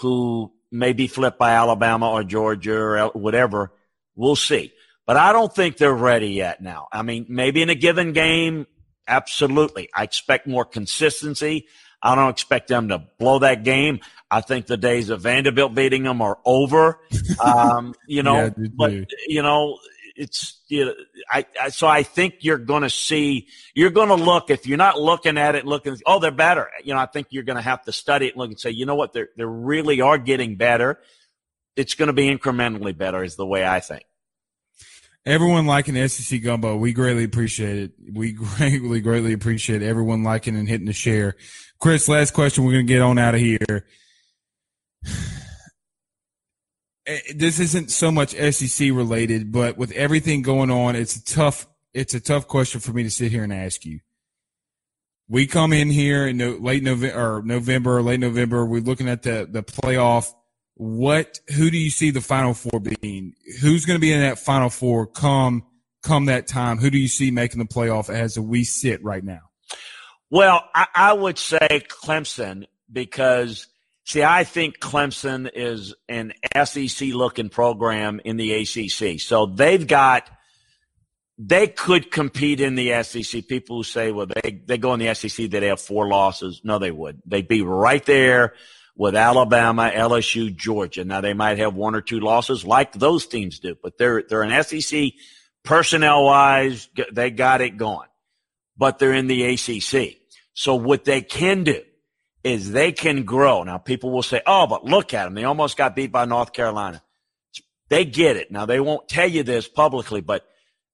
who 0.00 0.52
may 0.70 0.92
be 0.92 1.06
flipped 1.06 1.38
by 1.38 1.52
Alabama 1.52 2.10
or 2.10 2.24
Georgia 2.24 2.76
or 2.76 3.08
whatever, 3.08 3.72
we'll 4.14 4.36
see. 4.36 4.72
But 5.06 5.16
I 5.16 5.32
don't 5.32 5.54
think 5.54 5.76
they're 5.76 5.94
ready 5.94 6.30
yet 6.30 6.60
now. 6.60 6.88
I 6.92 7.02
mean, 7.02 7.26
maybe 7.28 7.62
in 7.62 7.70
a 7.70 7.74
given 7.74 8.12
game, 8.12 8.66
absolutely. 9.06 9.88
I 9.94 10.02
expect 10.02 10.46
more 10.46 10.64
consistency. 10.64 11.66
I 12.02 12.14
don't 12.14 12.30
expect 12.30 12.68
them 12.68 12.88
to 12.88 13.04
blow 13.18 13.38
that 13.40 13.64
game. 13.64 14.00
I 14.30 14.40
think 14.40 14.66
the 14.66 14.76
days 14.76 15.08
of 15.08 15.22
Vanderbilt 15.22 15.74
beating 15.74 16.02
them 16.02 16.22
are 16.22 16.38
over. 16.44 17.00
Um, 17.38 17.94
you 18.06 18.22
know, 18.22 18.44
yeah, 18.44 18.68
but 18.74 18.92
you 19.28 19.42
know, 19.42 19.78
it's 20.16 20.60
you 20.68 20.86
know, 20.86 20.94
I, 21.30 21.46
I 21.60 21.68
so 21.68 21.86
I 21.86 22.02
think 22.02 22.36
you're 22.40 22.58
going 22.58 22.82
to 22.82 22.90
see 22.90 23.48
you're 23.74 23.90
going 23.90 24.08
to 24.08 24.14
look 24.14 24.50
if 24.50 24.66
you're 24.66 24.78
not 24.78 25.00
looking 25.00 25.38
at 25.38 25.54
it 25.54 25.66
looking 25.66 25.96
oh 26.06 26.18
they're 26.18 26.30
better 26.30 26.68
you 26.84 26.94
know 26.94 27.00
I 27.00 27.06
think 27.06 27.28
you're 27.30 27.44
going 27.44 27.56
to 27.56 27.62
have 27.62 27.82
to 27.84 27.92
study 27.92 28.26
it 28.26 28.32
and 28.32 28.38
look 28.38 28.50
and 28.50 28.60
say 28.60 28.70
you 28.70 28.86
know 28.86 28.94
what 28.94 29.12
they 29.12 29.24
they 29.36 29.44
really 29.44 30.00
are 30.00 30.18
getting 30.18 30.56
better 30.56 30.98
it's 31.76 31.94
going 31.94 32.08
to 32.08 32.12
be 32.12 32.34
incrementally 32.34 32.96
better 32.96 33.22
is 33.22 33.36
the 33.36 33.46
way 33.46 33.66
I 33.66 33.80
think 33.80 34.04
everyone 35.24 35.66
liking 35.66 36.08
SEC 36.08 36.42
gumbo 36.42 36.76
we 36.76 36.92
greatly 36.92 37.24
appreciate 37.24 37.78
it 37.78 37.92
we 38.12 38.32
greatly 38.32 39.00
greatly 39.00 39.32
appreciate 39.32 39.82
everyone 39.82 40.22
liking 40.22 40.56
and 40.56 40.68
hitting 40.68 40.86
the 40.86 40.92
share 40.92 41.36
Chris 41.78 42.08
last 42.08 42.32
question 42.32 42.64
we're 42.64 42.72
going 42.72 42.86
to 42.86 42.92
get 42.92 43.02
on 43.02 43.18
out 43.18 43.34
of 43.34 43.40
here 43.40 43.84
Eh, 45.06 45.45
Eh, 47.06 47.20
this 47.34 47.60
isn't 47.60 47.90
so 47.90 48.10
much 48.10 48.30
SEC 48.30 48.88
related, 48.88 49.52
but 49.52 49.76
with 49.76 49.92
everything 49.92 50.42
going 50.42 50.70
on, 50.70 50.96
it's 50.96 51.16
a 51.16 51.24
tough 51.24 51.66
it's 51.94 52.12
a 52.12 52.20
tough 52.20 52.46
question 52.46 52.80
for 52.80 52.92
me 52.92 53.04
to 53.04 53.10
sit 53.10 53.32
here 53.32 53.42
and 53.42 53.52
ask 53.52 53.86
you. 53.86 54.00
We 55.28 55.46
come 55.46 55.72
in 55.72 55.88
here 55.88 56.26
in 56.26 56.36
no, 56.36 56.50
late 56.50 56.82
November 56.82 57.18
or 57.18 57.42
November, 57.42 58.02
late 58.02 58.20
November. 58.20 58.66
We're 58.66 58.80
looking 58.80 59.08
at 59.08 59.22
the 59.22 59.48
the 59.50 59.62
playoff. 59.62 60.32
What? 60.74 61.40
Who 61.56 61.70
do 61.70 61.78
you 61.78 61.90
see 61.90 62.10
the 62.10 62.20
Final 62.20 62.54
Four 62.54 62.80
being? 62.80 63.34
Who's 63.62 63.86
going 63.86 63.96
to 63.96 64.00
be 64.00 64.12
in 64.12 64.20
that 64.20 64.38
Final 64.38 64.68
Four 64.68 65.06
come 65.06 65.64
come 66.02 66.26
that 66.26 66.46
time? 66.46 66.78
Who 66.78 66.90
do 66.90 66.98
you 66.98 67.08
see 67.08 67.30
making 67.30 67.58
the 67.58 67.64
playoff 67.64 68.08
as 68.08 68.38
we 68.38 68.62
sit 68.62 69.02
right 69.02 69.24
now? 69.24 69.40
Well, 70.30 70.64
I, 70.74 70.86
I 70.94 71.12
would 71.12 71.38
say 71.38 71.84
Clemson 71.88 72.66
because 72.92 73.66
See, 74.06 74.22
I 74.22 74.44
think 74.44 74.78
Clemson 74.78 75.50
is 75.52 75.92
an 76.08 76.32
SEC 76.64 77.08
looking 77.08 77.48
program 77.48 78.20
in 78.24 78.36
the 78.36 78.52
ACC. 78.52 79.18
So 79.20 79.46
they've 79.46 79.84
got, 79.84 80.30
they 81.38 81.66
could 81.66 82.12
compete 82.12 82.60
in 82.60 82.76
the 82.76 83.02
SEC. 83.02 83.48
People 83.48 83.78
who 83.78 83.82
say, 83.82 84.12
well, 84.12 84.26
they, 84.26 84.62
they 84.64 84.78
go 84.78 84.94
in 84.94 85.00
the 85.00 85.12
SEC, 85.12 85.50
they 85.50 85.66
have 85.66 85.80
four 85.80 86.06
losses. 86.06 86.60
No, 86.62 86.78
they 86.78 86.92
would. 86.92 87.20
They'd 87.26 87.48
be 87.48 87.62
right 87.62 88.04
there 88.06 88.54
with 88.94 89.16
Alabama, 89.16 89.90
LSU, 89.92 90.54
Georgia. 90.54 91.04
Now 91.04 91.20
they 91.20 91.34
might 91.34 91.58
have 91.58 91.74
one 91.74 91.96
or 91.96 92.00
two 92.00 92.20
losses 92.20 92.64
like 92.64 92.92
those 92.92 93.26
teams 93.26 93.58
do, 93.58 93.74
but 93.82 93.98
they're, 93.98 94.22
they're 94.22 94.44
an 94.44 94.62
SEC 94.62 95.14
personnel 95.64 96.24
wise. 96.24 96.88
They 97.12 97.30
got 97.32 97.60
it 97.60 97.76
going, 97.76 98.08
but 98.76 99.00
they're 99.00 99.12
in 99.12 99.26
the 99.26 99.54
ACC. 99.54 100.18
So 100.54 100.76
what 100.76 101.04
they 101.04 101.22
can 101.22 101.64
do 101.64 101.82
is 102.46 102.70
they 102.70 102.92
can 102.92 103.24
grow. 103.24 103.64
Now, 103.64 103.76
people 103.76 104.12
will 104.12 104.22
say, 104.22 104.40
oh, 104.46 104.68
but 104.68 104.84
look 104.84 105.12
at 105.12 105.24
them. 105.24 105.34
They 105.34 105.42
almost 105.42 105.76
got 105.76 105.96
beat 105.96 106.12
by 106.12 106.26
North 106.26 106.52
Carolina. 106.52 107.02
They 107.88 108.04
get 108.04 108.36
it. 108.36 108.52
Now, 108.52 108.66
they 108.66 108.78
won't 108.78 109.08
tell 109.08 109.28
you 109.28 109.42
this 109.42 109.66
publicly, 109.66 110.20
but 110.20 110.46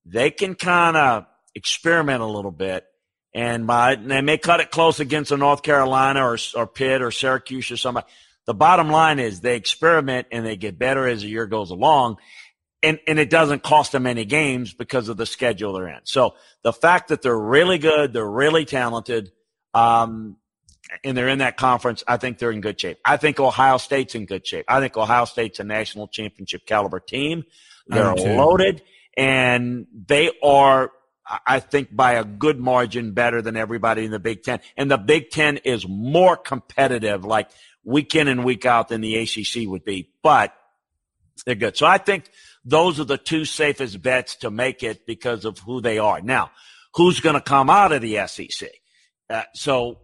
they 0.06 0.30
can 0.30 0.54
kind 0.54 0.96
of 0.96 1.26
experiment 1.54 2.22
a 2.22 2.26
little 2.26 2.52
bit. 2.52 2.86
And 3.34 3.66
by, 3.66 3.96
they 3.96 4.22
may 4.22 4.38
cut 4.38 4.60
it 4.60 4.70
close 4.70 4.98
against 4.98 5.30
a 5.30 5.36
North 5.36 5.62
Carolina 5.62 6.26
or, 6.26 6.38
or 6.56 6.66
Pitt 6.66 7.02
or 7.02 7.10
Syracuse 7.10 7.70
or 7.70 7.76
somebody. 7.76 8.06
The 8.46 8.54
bottom 8.54 8.88
line 8.88 9.18
is 9.18 9.40
they 9.40 9.56
experiment 9.56 10.28
and 10.32 10.46
they 10.46 10.56
get 10.56 10.78
better 10.78 11.06
as 11.06 11.20
the 11.20 11.28
year 11.28 11.44
goes 11.44 11.70
along. 11.70 12.16
And, 12.82 12.98
and 13.06 13.18
it 13.18 13.28
doesn't 13.28 13.62
cost 13.62 13.92
them 13.92 14.06
any 14.06 14.24
games 14.24 14.72
because 14.72 15.10
of 15.10 15.18
the 15.18 15.26
schedule 15.26 15.74
they're 15.74 15.88
in. 15.88 16.00
So 16.04 16.34
the 16.62 16.72
fact 16.72 17.08
that 17.08 17.20
they're 17.20 17.38
really 17.38 17.76
good, 17.76 18.14
they're 18.14 18.26
really 18.26 18.64
talented, 18.64 19.32
um, 19.74 20.38
and 21.04 21.16
they're 21.16 21.28
in 21.28 21.38
that 21.38 21.56
conference, 21.56 22.02
I 22.06 22.16
think 22.16 22.38
they're 22.38 22.50
in 22.50 22.60
good 22.60 22.80
shape. 22.80 22.98
I 23.04 23.16
think 23.16 23.40
Ohio 23.40 23.78
State's 23.78 24.14
in 24.14 24.26
good 24.26 24.46
shape. 24.46 24.64
I 24.68 24.80
think 24.80 24.96
Ohio 24.96 25.24
State's 25.24 25.60
a 25.60 25.64
national 25.64 26.08
championship 26.08 26.66
caliber 26.66 27.00
team. 27.00 27.44
They're 27.86 28.14
loaded 28.14 28.82
and 29.16 29.86
they 29.92 30.30
are, 30.42 30.90
I 31.46 31.60
think, 31.60 31.94
by 31.94 32.14
a 32.14 32.24
good 32.24 32.58
margin 32.58 33.12
better 33.12 33.42
than 33.42 33.56
everybody 33.56 34.04
in 34.04 34.10
the 34.10 34.18
Big 34.18 34.42
Ten. 34.42 34.60
And 34.76 34.90
the 34.90 34.98
Big 34.98 35.30
Ten 35.30 35.58
is 35.58 35.86
more 35.86 36.36
competitive, 36.36 37.24
like 37.24 37.50
week 37.84 38.14
in 38.14 38.28
and 38.28 38.44
week 38.44 38.64
out, 38.66 38.88
than 38.88 39.00
the 39.00 39.16
ACC 39.16 39.68
would 39.68 39.84
be. 39.84 40.10
But 40.22 40.54
they're 41.44 41.54
good. 41.54 41.76
So 41.76 41.86
I 41.86 41.98
think 41.98 42.30
those 42.64 43.00
are 43.00 43.04
the 43.04 43.18
two 43.18 43.44
safest 43.44 44.00
bets 44.00 44.36
to 44.36 44.50
make 44.50 44.82
it 44.82 45.06
because 45.06 45.44
of 45.44 45.58
who 45.58 45.80
they 45.80 45.98
are. 45.98 46.20
Now, 46.20 46.50
who's 46.94 47.20
going 47.20 47.34
to 47.34 47.40
come 47.40 47.68
out 47.68 47.92
of 47.92 48.00
the 48.02 48.26
SEC? 48.26 48.70
Uh, 49.28 49.42
so 49.54 49.98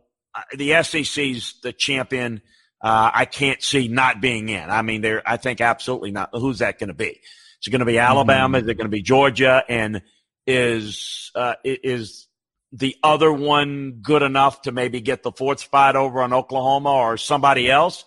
the 0.57 0.83
SEC's 0.83 1.55
the 1.63 1.73
champion. 1.73 2.43
Uh, 2.81 3.11
I 3.13 3.25
can't 3.25 3.63
see 3.63 3.89
not 3.89 4.21
being 4.21 4.49
in. 4.49 4.71
I 4.71 4.83
mean, 4.83 5.01
there. 5.01 5.23
I 5.27 5.37
think 5.37 5.61
absolutely 5.61 6.13
not. 6.13 6.31
Who's 6.33 6.61
that 6.61 6.79
going 6.79 6.89
to 6.89 6.95
be? 6.95 7.21
Is 7.61 7.67
it 7.67 7.71
going 7.71 7.81
to 7.81 7.87
be 7.87 7.99
Alabama? 7.99 8.59
Mm-hmm. 8.59 8.65
Is 8.65 8.71
it 8.71 8.75
going 8.75 8.87
to 8.87 8.97
be 8.97 9.03
Georgia? 9.03 9.65
And 9.69 10.03
is 10.47 11.31
uh, 11.35 11.55
is 11.65 12.29
the 12.73 12.97
other 13.03 13.33
one 13.33 13.99
good 14.03 14.23
enough 14.23 14.63
to 14.63 14.73
maybe 14.73 15.01
get 15.01 15.23
the 15.23 15.33
fourth 15.33 15.61
spot 15.61 15.97
over 15.97 16.23
on 16.23 16.33
Oklahoma 16.33 16.93
or 16.93 17.17
somebody 17.17 17.71
else? 17.71 18.05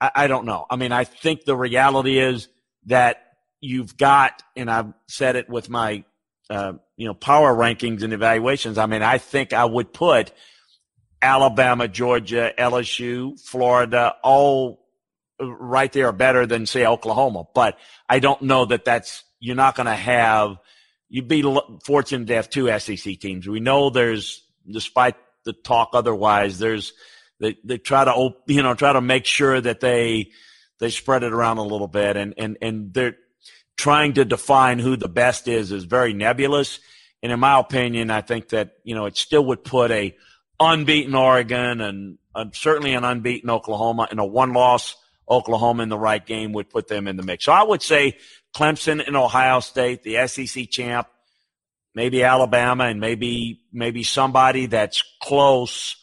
I, 0.00 0.10
I 0.14 0.26
don't 0.26 0.44
know. 0.44 0.66
I 0.68 0.76
mean, 0.76 0.92
I 0.92 1.04
think 1.04 1.44
the 1.44 1.56
reality 1.56 2.18
is 2.18 2.48
that 2.86 3.22
you've 3.60 3.96
got, 3.96 4.42
and 4.56 4.70
I've 4.70 4.92
said 5.06 5.36
it 5.36 5.48
with 5.48 5.68
my 5.68 6.04
uh, 6.48 6.72
you 6.96 7.06
know 7.06 7.14
power 7.14 7.54
rankings 7.54 8.02
and 8.02 8.12
evaluations. 8.12 8.76
I 8.76 8.86
mean, 8.86 9.02
I 9.02 9.18
think 9.18 9.52
I 9.52 9.64
would 9.64 9.92
put 9.92 10.32
Alabama, 11.22 11.88
Georgia, 11.88 12.52
LSU, 12.58 13.38
Florida, 13.40 14.14
all 14.22 14.80
right 15.40 15.92
there 15.92 16.06
are 16.06 16.12
better 16.12 16.46
than 16.46 16.66
say 16.66 16.86
Oklahoma. 16.86 17.44
But 17.54 17.78
I 18.08 18.18
don't 18.18 18.42
know 18.42 18.66
that 18.66 18.84
that's 18.84 19.24
you're 19.38 19.56
not 19.56 19.74
going 19.74 19.86
to 19.86 19.94
have. 19.94 20.56
You'd 21.08 21.28
be 21.28 21.42
fortunate 21.84 22.26
to 22.28 22.34
have 22.34 22.50
two 22.50 22.78
SEC 22.78 23.18
teams. 23.18 23.48
We 23.48 23.60
know 23.60 23.90
there's, 23.90 24.44
despite 24.70 25.16
the 25.44 25.52
talk 25.52 25.90
otherwise, 25.92 26.58
there's 26.58 26.92
they 27.40 27.56
they 27.64 27.78
try 27.78 28.04
to 28.04 28.30
you 28.46 28.62
know 28.62 28.74
try 28.74 28.92
to 28.92 29.00
make 29.00 29.24
sure 29.24 29.60
that 29.60 29.80
they 29.80 30.30
they 30.78 30.90
spread 30.90 31.24
it 31.24 31.32
around 31.32 31.58
a 31.58 31.62
little 31.62 31.88
bit, 31.88 32.16
and 32.16 32.34
and 32.36 32.58
and 32.62 32.94
they're 32.94 33.16
trying 33.76 34.12
to 34.14 34.24
define 34.24 34.78
who 34.78 34.96
the 34.96 35.08
best 35.08 35.48
is 35.48 35.72
is 35.72 35.84
very 35.84 36.12
nebulous. 36.12 36.80
And 37.22 37.32
in 37.32 37.40
my 37.40 37.58
opinion, 37.58 38.10
I 38.10 38.20
think 38.20 38.50
that 38.50 38.74
you 38.84 38.94
know 38.94 39.06
it 39.06 39.16
still 39.16 39.44
would 39.46 39.64
put 39.64 39.90
a 39.90 40.14
unbeaten 40.60 41.14
Oregon 41.14 41.80
and 41.80 42.18
uh, 42.34 42.44
certainly 42.52 42.94
an 42.94 43.04
unbeaten 43.04 43.50
Oklahoma 43.50 44.06
and 44.10 44.20
a 44.20 44.24
one 44.24 44.52
loss 44.52 44.94
Oklahoma 45.28 45.82
in 45.82 45.88
the 45.88 45.98
right 45.98 46.24
game 46.24 46.52
would 46.52 46.70
put 46.70 46.88
them 46.88 47.08
in 47.08 47.16
the 47.16 47.22
mix. 47.22 47.44
So 47.44 47.52
I 47.52 47.62
would 47.62 47.82
say 47.82 48.18
Clemson 48.54 49.04
and 49.04 49.16
Ohio 49.16 49.60
State, 49.60 50.02
the 50.02 50.26
SEC 50.26 50.68
champ, 50.68 51.08
maybe 51.94 52.22
Alabama 52.22 52.84
and 52.84 53.00
maybe, 53.00 53.62
maybe 53.72 54.02
somebody 54.02 54.66
that's 54.66 55.02
close, 55.22 55.96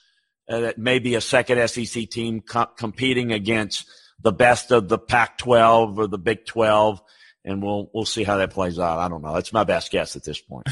uh, 0.50 0.60
that 0.62 0.78
maybe 0.78 1.16
a 1.16 1.22
second 1.22 1.68
SEC 1.68 2.10
team 2.10 2.42
co- 2.42 2.70
competing 2.78 3.32
against 3.32 3.86
the 4.22 4.32
best 4.32 4.72
of 4.72 4.88
the 4.88 4.98
Pac 4.98 5.38
12 5.38 6.00
or 6.00 6.08
the 6.08 6.18
Big 6.18 6.46
12 6.46 7.02
and 7.48 7.64
we'll 7.64 7.90
we'll 7.94 8.06
see 8.06 8.24
how 8.24 8.38
that 8.38 8.52
plays 8.52 8.78
out. 8.78 9.00
I 9.00 9.08
don't 9.08 9.24
know. 9.24 9.34
That's 9.34 9.54
my 9.54 9.64
best 9.64 9.90
guess 9.90 10.16
at 10.16 10.24
this 10.24 10.40
point. 10.40 10.68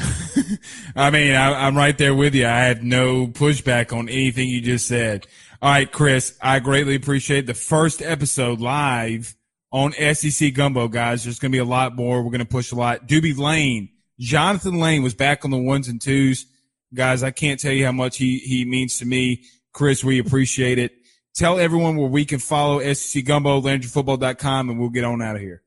I 0.96 1.10
mean, 1.10 1.34
I, 1.34 1.66
am 1.66 1.76
right 1.76 1.96
there 1.96 2.14
with 2.14 2.34
you. 2.34 2.46
I 2.46 2.64
have 2.64 2.82
no 2.82 3.26
pushback 3.26 3.96
on 3.96 4.08
anything 4.08 4.48
you 4.48 4.60
just 4.60 4.86
said. 4.86 5.26
All 5.62 5.70
right, 5.70 5.90
Chris, 5.90 6.36
I 6.40 6.60
greatly 6.60 6.94
appreciate 6.94 7.46
the 7.46 7.54
first 7.54 8.02
episode 8.02 8.60
live 8.60 9.34
on 9.72 9.92
SEC 9.92 10.52
Gumbo, 10.52 10.86
guys. 10.86 11.24
There's 11.24 11.38
going 11.38 11.50
to 11.50 11.56
be 11.56 11.60
a 11.60 11.64
lot 11.64 11.96
more. 11.96 12.22
We're 12.22 12.30
going 12.30 12.40
to 12.40 12.44
push 12.44 12.72
a 12.72 12.76
lot. 12.76 13.08
Doobie 13.08 13.38
Lane, 13.38 13.88
Jonathan 14.20 14.78
Lane 14.78 15.02
was 15.02 15.14
back 15.14 15.44
on 15.46 15.50
the 15.50 15.58
ones 15.58 15.88
and 15.88 16.00
twos. 16.00 16.46
Guys, 16.92 17.22
I 17.22 17.30
can't 17.30 17.58
tell 17.58 17.72
you 17.72 17.86
how 17.86 17.92
much 17.92 18.18
he, 18.18 18.38
he 18.38 18.66
means 18.66 18.98
to 18.98 19.06
me. 19.06 19.44
Chris, 19.72 20.04
we 20.04 20.18
appreciate 20.18 20.78
it. 20.78 20.92
Tell 21.34 21.58
everyone 21.58 21.96
where 21.96 22.08
we 22.08 22.24
can 22.24 22.38
follow 22.38 22.80
SEC 22.92 23.24
Gumbo, 23.24 23.60
LandryFootball.com, 23.60 24.70
and 24.70 24.78
we'll 24.78 24.90
get 24.90 25.04
on 25.04 25.20
out 25.20 25.36
of 25.36 25.42
here. 25.42 25.62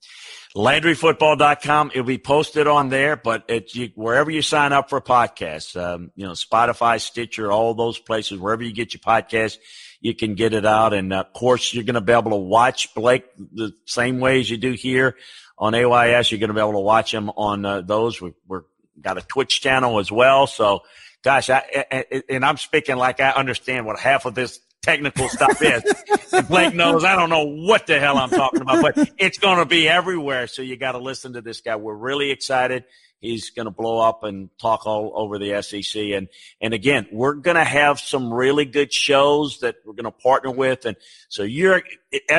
LandryFootball.com. 0.56 1.92
It'll 1.94 2.04
be 2.04 2.18
posted 2.18 2.68
on 2.68 2.90
there, 2.90 3.16
but 3.16 3.76
you, 3.76 3.92
wherever 3.96 4.32
you 4.32 4.42
sign 4.42 4.74
up 4.74 4.90
for 4.90 5.00
podcasts, 5.00 5.80
um, 5.80 6.12
you 6.16 6.26
know, 6.26 6.32
Spotify, 6.32 7.00
Stitcher, 7.00 7.52
all 7.52 7.74
those 7.76 8.00
places, 8.00 8.40
wherever 8.40 8.64
you 8.64 8.74
get 8.74 8.94
your 8.94 9.02
podcast, 9.02 9.58
you 10.02 10.16
can 10.16 10.36
get 10.36 10.54
it 10.54 10.66
out. 10.66 10.94
And 10.94 11.14
uh, 11.14 11.20
of 11.20 11.34
course, 11.34 11.74
you're 11.74 11.84
going 11.84 11.96
to 11.96 12.02
be 12.02 12.14
able 12.14 12.32
to 12.32 12.38
watch 12.38 12.94
Blake 12.96 13.26
the 13.38 13.74
same 13.86 14.20
way 14.20 14.40
as 14.40 14.50
you 14.50 14.58
do 14.58 14.72
here 14.72 15.16
on 15.58 15.76
AYS. 15.76 16.32
You're 16.32 16.40
going 16.40 16.50
to 16.50 16.54
be 16.56 16.62
able 16.62 16.74
to 16.74 16.80
watch 16.80 17.14
him 17.14 17.30
on 17.30 17.66
uh, 17.66 17.82
those. 17.82 18.20
We, 18.20 18.34
we're 18.48 18.64
got 19.00 19.18
a 19.18 19.22
Twitch 19.22 19.62
channel 19.62 20.00
as 20.00 20.12
well. 20.12 20.48
So, 20.48 20.82
gosh, 21.24 21.50
I, 21.50 21.86
I, 21.92 22.24
and 22.28 22.44
I'm 22.44 22.58
speaking 22.58 22.96
like 22.96 23.20
I 23.20 23.32
understand 23.32 23.86
what 23.86 24.00
half 24.00 24.26
of 24.26 24.36
this 24.36 24.60
technical 24.82 25.30
stuff 25.30 25.62
is. 25.62 25.84
and 26.32 26.48
Blake 26.48 26.74
knows 26.74 27.04
I 27.04 27.16
don't 27.16 27.30
know 27.30 27.46
what 27.46 27.88
the 27.88 28.00
hell 28.00 28.18
I'm 28.18 28.30
talking 28.30 28.62
about, 28.62 28.82
but 28.82 29.12
it's 29.18 29.38
going 29.38 29.58
to 29.58 29.66
be 29.66 29.88
everywhere. 29.88 30.48
So 30.48 30.62
you 30.62 30.78
got 30.78 30.94
to 30.94 31.00
listen 31.00 31.34
to 31.34 31.42
this 31.42 31.62
guy. 31.62 31.76
We're 31.76 31.96
really 31.96 32.32
excited. 32.32 32.86
He's 33.20 33.50
going 33.50 33.66
to 33.66 33.72
blow 33.72 34.00
up 34.00 34.24
and 34.24 34.50
talk 34.60 34.86
all 34.86 35.12
over 35.14 35.38
the 35.38 35.62
SEC. 35.62 36.02
And, 36.02 36.30
and 36.62 36.74
again, 36.74 37.08
we're 37.12 37.34
going 37.34 37.58
to 37.58 37.66
have 37.66 38.00
some 38.00 38.34
really 38.34 38.66
good 38.66 38.94
shows 38.94 39.60
that 39.60 39.76
we're 39.86 39.94
going 39.94 40.06
to 40.06 40.12
partner 40.12 40.52
with. 40.52 40.86
And 40.86 40.96
so 41.28 41.44
you're 41.44 41.82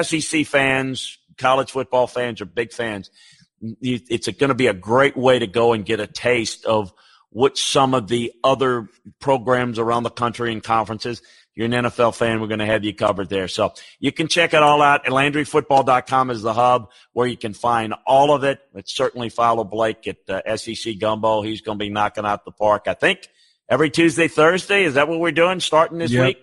SEC 0.02 0.46
fans, 0.46 1.18
college 1.36 1.72
football 1.72 2.06
fans, 2.06 2.40
are 2.40 2.46
big 2.46 2.72
fans. 2.72 3.10
It's 3.82 4.26
going 4.28 4.48
to 4.48 4.54
be 4.54 4.68
a 4.68 4.74
great 4.74 5.18
way 5.18 5.38
to 5.38 5.46
go 5.46 5.74
and 5.74 5.84
get 5.84 6.00
a 6.00 6.06
taste 6.06 6.64
of 6.64 6.94
what 7.28 7.58
some 7.58 7.92
of 7.94 8.08
the 8.08 8.32
other 8.42 8.88
programs 9.20 9.78
around 9.78 10.02
the 10.04 10.10
country 10.10 10.50
and 10.50 10.62
conferences 10.62 11.20
you're 11.60 11.66
an 11.66 11.84
NFL 11.84 12.16
fan, 12.16 12.40
we're 12.40 12.46
going 12.46 12.60
to 12.60 12.66
have 12.66 12.84
you 12.84 12.94
covered 12.94 13.28
there. 13.28 13.46
So 13.46 13.74
you 13.98 14.12
can 14.12 14.28
check 14.28 14.54
it 14.54 14.62
all 14.62 14.80
out. 14.80 15.04
LandryFootball.com 15.04 16.30
is 16.30 16.40
the 16.40 16.54
hub 16.54 16.90
where 17.12 17.26
you 17.26 17.36
can 17.36 17.52
find 17.52 17.92
all 18.06 18.32
of 18.32 18.44
it. 18.44 18.60
But 18.72 18.88
certainly 18.88 19.28
follow 19.28 19.62
Blake 19.64 20.06
at 20.06 20.16
uh, 20.26 20.56
SEC 20.56 20.98
Gumbo. 20.98 21.42
He's 21.42 21.60
going 21.60 21.78
to 21.78 21.84
be 21.84 21.90
knocking 21.90 22.24
out 22.24 22.46
the 22.46 22.50
park. 22.50 22.84
I 22.86 22.94
think 22.94 23.28
every 23.68 23.90
Tuesday, 23.90 24.26
Thursday. 24.26 24.84
Is 24.84 24.94
that 24.94 25.06
what 25.06 25.20
we're 25.20 25.32
doing 25.32 25.60
starting 25.60 25.98
this 25.98 26.10
yep. 26.10 26.28
week? 26.28 26.38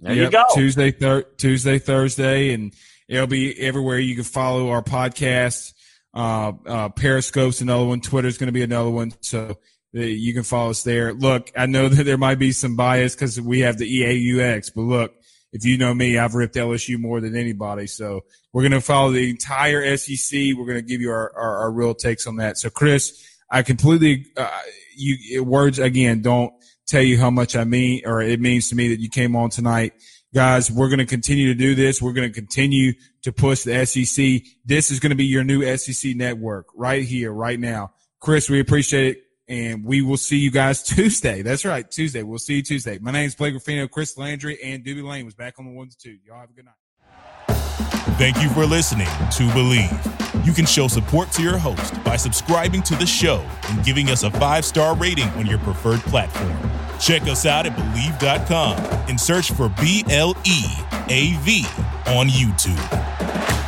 There 0.00 0.14
yep. 0.14 0.24
you 0.24 0.30
go. 0.30 0.44
Tuesday, 0.54 0.90
thir- 0.90 1.22
Tuesday, 1.36 1.78
Thursday, 1.78 2.52
and 2.52 2.74
it'll 3.06 3.28
be 3.28 3.56
everywhere. 3.60 4.00
You 4.00 4.16
can 4.16 4.24
follow 4.24 4.70
our 4.70 4.82
podcast. 4.82 5.72
Uh, 6.12 6.52
uh, 6.66 6.88
Periscope's 6.88 7.60
another 7.60 7.84
one. 7.84 8.00
Twitter's 8.00 8.38
going 8.38 8.48
to 8.48 8.52
be 8.52 8.64
another 8.64 8.90
one. 8.90 9.12
So 9.20 9.58
you 9.92 10.34
can 10.34 10.42
follow 10.42 10.70
us 10.70 10.82
there. 10.82 11.12
Look, 11.12 11.50
I 11.56 11.66
know 11.66 11.88
that 11.88 12.04
there 12.04 12.18
might 12.18 12.38
be 12.38 12.52
some 12.52 12.76
bias 12.76 13.14
because 13.14 13.40
we 13.40 13.60
have 13.60 13.78
the 13.78 14.02
EAUX, 14.02 14.72
but 14.74 14.82
look, 14.82 15.14
if 15.52 15.64
you 15.64 15.78
know 15.78 15.94
me, 15.94 16.18
I've 16.18 16.34
ripped 16.34 16.56
LSU 16.56 16.98
more 16.98 17.20
than 17.20 17.34
anybody. 17.34 17.86
So 17.86 18.24
we're 18.52 18.62
going 18.62 18.72
to 18.72 18.80
follow 18.80 19.12
the 19.12 19.30
entire 19.30 19.96
SEC. 19.96 20.38
We're 20.56 20.66
going 20.66 20.76
to 20.76 20.82
give 20.82 21.00
you 21.00 21.10
our, 21.10 21.32
our, 21.34 21.58
our, 21.60 21.72
real 21.72 21.94
takes 21.94 22.26
on 22.26 22.36
that. 22.36 22.58
So 22.58 22.68
Chris, 22.68 23.26
I 23.50 23.62
completely, 23.62 24.26
uh, 24.36 24.50
you 24.94 25.42
words 25.42 25.78
again, 25.78 26.20
don't 26.20 26.52
tell 26.86 27.02
you 27.02 27.18
how 27.18 27.30
much 27.30 27.56
I 27.56 27.64
mean, 27.64 28.02
or 28.04 28.20
it 28.20 28.40
means 28.40 28.68
to 28.70 28.76
me 28.76 28.88
that 28.88 29.00
you 29.00 29.08
came 29.08 29.36
on 29.36 29.48
tonight. 29.48 29.94
Guys, 30.34 30.70
we're 30.70 30.88
going 30.88 30.98
to 30.98 31.06
continue 31.06 31.46
to 31.46 31.54
do 31.54 31.74
this. 31.74 32.02
We're 32.02 32.12
going 32.12 32.28
to 32.28 32.34
continue 32.34 32.92
to 33.22 33.32
push 33.32 33.62
the 33.62 33.86
SEC. 33.86 34.42
This 34.66 34.90
is 34.90 35.00
going 35.00 35.10
to 35.10 35.16
be 35.16 35.24
your 35.24 35.44
new 35.44 35.64
SEC 35.78 36.14
network 36.14 36.66
right 36.74 37.02
here, 37.02 37.32
right 37.32 37.58
now. 37.58 37.92
Chris, 38.20 38.50
we 38.50 38.60
appreciate 38.60 39.16
it 39.16 39.22
and 39.48 39.84
we 39.84 40.02
will 40.02 40.16
see 40.16 40.38
you 40.38 40.50
guys 40.50 40.82
Tuesday. 40.84 41.42
That's 41.42 41.64
right, 41.64 41.88
Tuesday. 41.90 42.22
We'll 42.22 42.38
see 42.38 42.56
you 42.56 42.62
Tuesday. 42.62 42.98
My 42.98 43.10
name 43.10 43.26
is 43.26 43.34
Blake 43.34 43.54
Ruffino, 43.54 43.88
Chris 43.88 44.16
Landry, 44.16 44.62
and 44.62 44.84
Doobie 44.84 45.02
Lane 45.02 45.24
was 45.24 45.34
back 45.34 45.58
on 45.58 45.64
the 45.64 45.72
ones 45.72 45.96
two. 45.96 46.18
Y'all 46.24 46.40
have 46.40 46.50
a 46.50 46.52
good 46.52 46.66
night. 46.66 46.74
Thank 48.18 48.42
you 48.42 48.48
for 48.50 48.66
listening 48.66 49.06
to 49.06 49.44
Bleav. 49.54 50.44
You 50.44 50.52
can 50.52 50.66
show 50.66 50.88
support 50.88 51.30
to 51.32 51.42
your 51.42 51.56
host 51.56 52.02
by 52.04 52.16
subscribing 52.16 52.82
to 52.82 52.96
the 52.96 53.06
show 53.06 53.46
and 53.68 53.84
giving 53.84 54.10
us 54.10 54.24
a 54.24 54.30
five 54.30 54.64
star 54.64 54.96
rating 54.96 55.28
on 55.30 55.46
your 55.46 55.58
preferred 55.58 56.00
platform. 56.00 56.56
Check 56.98 57.22
us 57.22 57.46
out 57.46 57.66
at 57.66 57.76
Bleav.com 57.76 58.76
and 59.08 59.20
search 59.20 59.52
for 59.52 59.68
B 59.80 60.04
L 60.10 60.34
E 60.44 60.64
A 61.08 61.36
V 61.42 61.64
on 62.06 62.28
YouTube. 62.28 63.67